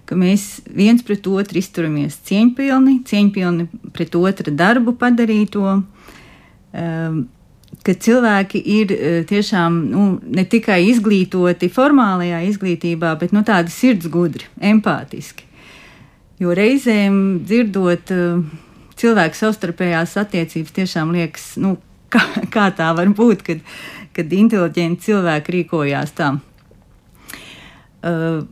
[0.10, 5.76] ka mēs viens pret otru izturamies cieņpilni, cieņpilni pret otra darbu padarīto.
[6.70, 7.20] Um,
[7.86, 14.10] ka cilvēki ir uh, tiešām nu, ne tikai izglītoti formālajā izglītībā, bet nu, tādi sirds
[14.10, 15.46] gudri, empātiski.
[16.42, 18.42] Jo reizēm dzirdot uh,
[19.00, 21.78] cilvēku savstarpējās attiecības, tiešām liekas, nu,
[22.10, 23.66] kā, kā tā var būt, kad,
[24.18, 26.34] kad inteliģenti cilvēki rīkojās tā.
[28.00, 28.48] Uh,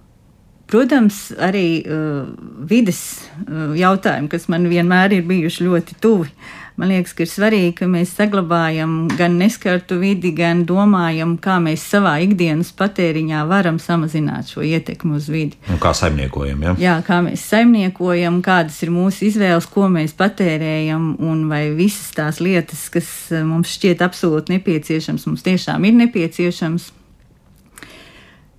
[0.68, 2.28] Protams, arī uh,
[2.68, 3.01] vides
[3.47, 6.32] uh, jautājumi, kas man vienmēr ir bijuši ļoti tuvi.
[6.78, 11.82] Man liekas, ka ir svarīgi, ka mēs saglabājam gan neskartu vidi, gan domājam, kā mēs
[11.89, 15.57] savā ikdienas patēriņā varam samazināt šo ietekmi uz vidi.
[15.74, 16.76] Un kā saimniekojam, ja?
[16.84, 22.43] Jā, kā mēs saimniekojam, kādas ir mūsu izvēles, ko mēs patērējam, un vai visas tās
[22.43, 26.91] lietas, kas uh, mums šķiet absolūti nepieciešams, mums tiešām ir nepieciešams.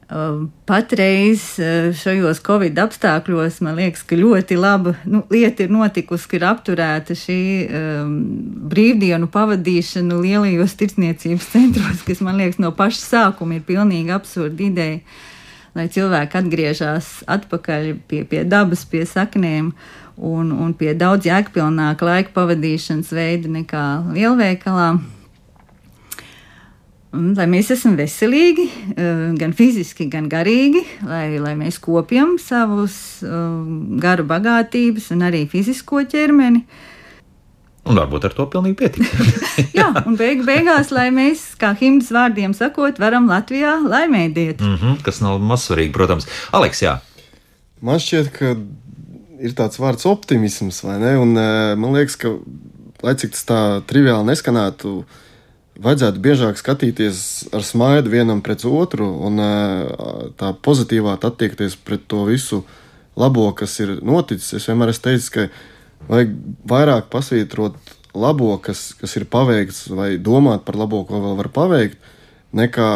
[0.09, 6.25] Um, patreiz uh, šajos covid apstākļos man liekas, ka ļoti laba nu, lieta ir notikusi,
[6.31, 7.37] ka ir apturēta šī
[7.69, 8.15] um,
[8.73, 15.03] brīvdienu pavadīšana lielajos tirdzniecības centros, kas man liekas no paša sākuma ir pilnīgi absurda ideja,
[15.77, 19.75] lai cilvēki atgriežas atpakaļ pie, pie dabas, pie saknēm
[20.17, 23.85] un, un pie daudz jēgpilnāka laika pavadīšanas veida nekā
[24.17, 24.95] lielveikalā.
[27.17, 33.23] Un, lai mēs esam veselīgi, eh, gan fiziski, gan garīgi, lai, lai mēs kopjam savus
[33.25, 36.67] um, garu bagātības un arī fizisko ķermeni.
[37.89, 39.39] Un varbūt ar to pilnīgi pietiks.
[39.79, 44.61] jā, un beig, beigās, lai mēs, kā himnas vārdiem sakot, varam Latvijā laimēdiet.
[44.61, 46.29] Mm -hmm, kas nav mazsvarīgi, protams.
[46.53, 46.99] Aleks, jā.
[47.81, 48.53] Man šķiet, ka
[49.41, 51.17] ir tāds vārds optimisms, vai ne?
[51.17, 51.33] Un
[51.81, 52.35] man liekas, ka,
[53.03, 55.25] lai cik tas tā triviāli neskanētu, uh,
[55.83, 57.21] vajadzētu biežāk skatīties
[57.55, 59.39] ar smaidu vienam pret otru un
[60.39, 62.65] tā pozitīvāk attiekties pret to visu
[63.19, 64.57] labo, kas ir noticis.
[64.59, 65.47] Es vienmēr esmu teicis, ka
[66.11, 66.35] vajag
[66.71, 67.79] vairāk pasvītrot
[68.19, 71.99] labo, kas, kas ir paveikts, vai domāt par labo, ko vēl var paveikt,
[72.57, 72.91] nekā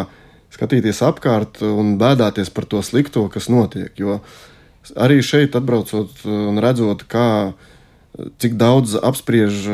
[0.53, 3.93] skatīties apkārt un bēdāties par to slikto, kas notiek.
[3.99, 4.20] Jo
[4.99, 7.53] arī šeit, atbraucot un redzot, kā,
[8.43, 9.68] cik daudz apspriež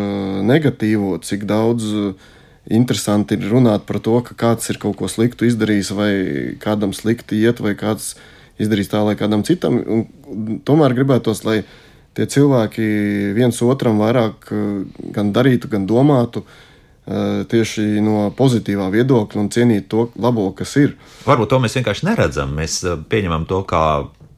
[0.46, 2.28] negatīvo, cik daudz uh,
[2.70, 6.12] interesanti ir runāt par to, ka kāds ir kaut ko sliktu izdarījis, vai
[6.60, 8.14] kādam slikti iet, vai kāds
[8.60, 9.78] izdarījis tā, lai kādam citam.
[9.80, 11.62] Un tomēr gribētos, lai
[12.18, 12.88] tie cilvēki
[13.36, 14.64] viens otram vairāk eh,
[15.14, 16.44] gan darītu, gan domātu.
[17.08, 20.96] Eh, tieši no pozitīvā viedokļa un cienīt to labo, kas ir.
[21.24, 22.52] Varbūt to mēs vienkārši neredzam.
[22.58, 23.84] Mēs eh, pieņemam to kā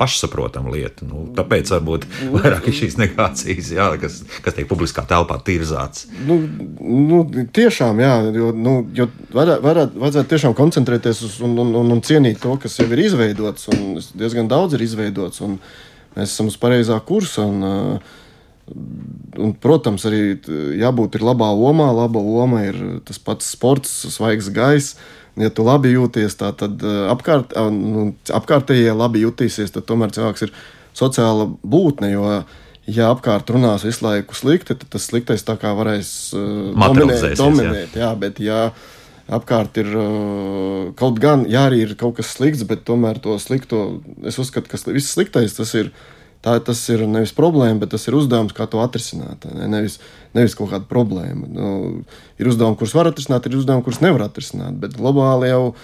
[0.01, 1.05] pašsaprotama lieta.
[1.09, 6.09] Nu, tāpēc varbūt vairāk ir šīs negācijas, jā, kas, kas tiek publiskā telpā tirzāts.
[6.29, 6.39] Nu,
[6.81, 7.21] nu,
[7.57, 12.57] tiešām, jā, jo, nu, jo vajadzētu tiešām koncentrēties uz un, un, un, un cienīt to,
[12.63, 15.61] kas jau ir izveidots, un diezgan daudz ir izveidots, un
[16.17, 17.47] mēs esam uz pareizā kursa.
[17.47, 18.19] Un, uh,
[18.71, 20.37] Un, protams, arī
[20.79, 21.89] jābūt labā omā.
[21.97, 22.77] Laba oma ir
[23.07, 24.95] tas pats sports, svaigs gaiss
[25.39, 30.47] ja tu labi jūties, tā, tad eh, apkārt, nu, apkārtējie labi jutīsies, tad tomēr cilvēks
[30.49, 30.55] ir
[30.97, 32.13] sociāla būtne.
[32.15, 32.31] Jo,
[32.91, 37.37] ja apkārt runās visu laiku slikti, tad tas sliktais tā kā varēs uh, dominēt.
[37.39, 38.07] dominēt jā.
[38.07, 38.63] Jā, bet, ja
[39.31, 44.01] apkārt ir uh, kaut gan, jā, arī ir kaut kas slikts, bet tomēr to slikto
[44.27, 45.93] es uzskatu, ka viss sliktais tas ir
[46.41, 49.45] Tā, tas ir nevis problēma, bet tas ir uzdevums, kā to atrisināt.
[49.53, 49.67] Ne?
[49.69, 49.99] Nevis,
[50.37, 51.49] nevis kaut kāda problēma.
[51.53, 51.73] Nu,
[52.41, 54.79] ir uzdevumi, kurus var atrisināt, ir uzdevumi, kurus nevar atrisināt.
[54.81, 55.75] Bet globāli jau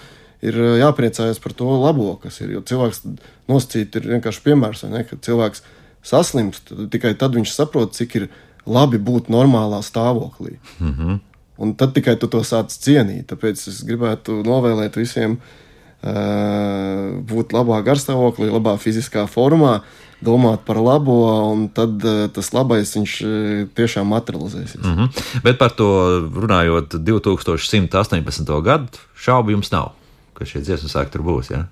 [0.41, 2.55] ir jāpriecājas par to labo, kas ir.
[2.55, 3.03] Jo cilvēks
[3.49, 5.03] nosacīt ir vienkārši piemērs, ne?
[5.05, 5.61] ka cilvēks
[6.07, 8.27] saslimst, tikai tad viņš saprot, cik ir
[8.65, 10.57] labi būt normālā stāvoklī.
[10.79, 11.19] Mm -hmm.
[11.57, 13.25] Un tad tikai tu to sāc cienīt.
[13.29, 19.81] Tāpēc es gribētu novēlēt visiem uh, būt labā garstāvoklī, labā fiziskā formā
[20.23, 21.17] domāt par labo,
[21.53, 24.81] un tad uh, tas labais viņš uh, tiešām materializēsies.
[24.81, 25.41] Mm -hmm.
[25.43, 25.87] Bet par to
[26.33, 28.61] runājot, 2118.
[28.61, 29.91] gadu šaubu jums nav,
[30.33, 31.51] ka šie dziesmu sākumi tur būs.
[31.51, 31.65] Ja?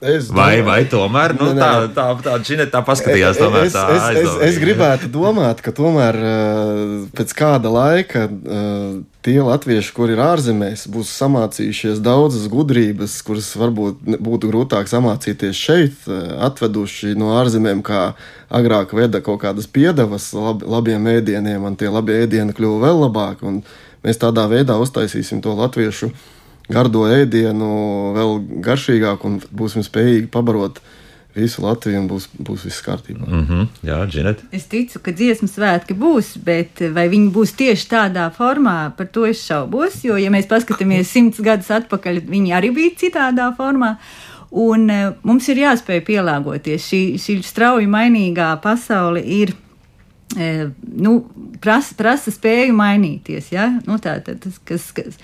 [0.00, 3.38] Es vai, domāju, vai tomēr nu, ne, tā, tā, tā, tā, tā paskatījās?
[3.40, 6.18] Tomēr, es, tā es, es, es gribētu domāt, ka tomēr
[7.16, 8.28] pēc kāda laika
[9.26, 16.06] tie latvieši, kuri ir ārzemēs, būs samācījušies daudzas gudrības, kuras varbūt būtu grūtāk samācīties šeit,
[16.46, 18.12] atveduši no ārzemēm, kā
[18.54, 23.56] agrāk veda kaut kādas piedevas lab, labiem ēdieniem, un tie labie ēdieni kļuva vēl labāki.
[24.06, 26.12] Mēs tādā veidā uztaisīsim to latviešu
[26.70, 27.72] gardo ēdienu
[28.14, 30.78] vēl garšīgāku un būsim spējīgi pabarot
[31.36, 33.26] visu Latviju būs, būs viss kārtībā.
[33.26, 33.66] Mm -hmm.
[33.86, 34.44] Jā, Džinēt.
[34.52, 39.26] Es ticu, ka dziesmu svētki būs, bet vai viņi būs tieši tādā formā, par to
[39.26, 40.04] es šaubos.
[40.04, 43.96] Jo, ja mēs paskatāmies simts gadus atpakaļ, viņi arī bija citādā formā.
[44.50, 46.88] Un uh, mums ir jāspēj pielāgoties.
[46.88, 49.52] Šī, šī strauji mainīgā pasaule ir
[50.34, 51.12] nu,
[51.62, 53.52] prasa, prasa spēju mainīties.
[53.54, 53.68] Ja?
[53.86, 55.20] Nu, tā tad tas, kas, kas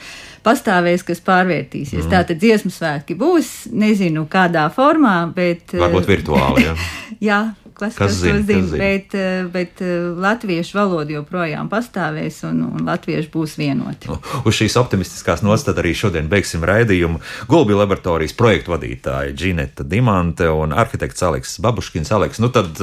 [0.46, 2.05] pastāvēs, kas pārvērtīsies.
[2.05, 2.12] Mm.
[2.12, 5.74] Tā tad dziesmu svētki būs, nezinu kādā formā, bet.
[5.74, 6.68] Varbūt virtuāli.
[6.68, 6.76] Ja?
[7.30, 7.40] jā,
[7.74, 8.78] kas, kas zina, to zina, zina.
[8.84, 9.16] Bet,
[9.53, 9.82] bet
[10.22, 14.11] latviešu valoda joprojām pastāvēs un, un latvieši būs vienoti.
[14.12, 17.20] Nu, uz šīs optimistiskās nots arī šodien beigsim raidījumu.
[17.50, 22.14] Gulbi laboratorijas projektu vadītāja Džineta Dimante un arhitekts Aleks Babuškins.
[22.14, 22.78] Aleks, nu tad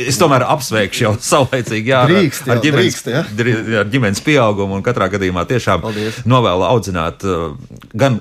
[0.00, 2.98] Es tomēr apsveikšu jau saulēcīgi, jā, drīkst, jau, ar, ģimenes,
[3.36, 3.80] drīkst, jā.
[3.82, 6.22] ar ģimenes pieaugumu un katrā gadījumā tiešām Paldies.
[6.28, 7.54] novēlu audzināt uh,
[7.96, 8.20] gan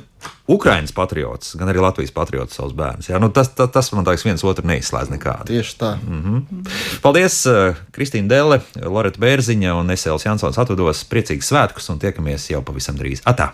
[0.50, 3.08] Ukraiņas patriots, gan arī Latvijas patriots savus bērnus.
[3.12, 5.48] Jā, nu tas, tas, tas man liekas, viens otru neizslēdz nekādu.
[5.52, 5.92] Tieši tā.
[6.02, 6.72] Mm -hmm.
[7.04, 11.06] Paldies, uh, Kristīna Dēle, Loreta Bērziņa un Esēls Jansons atvados.
[11.06, 13.22] Priecīgus svētkus un tiekamies jau pavisam drīz.
[13.24, 13.48] Atā!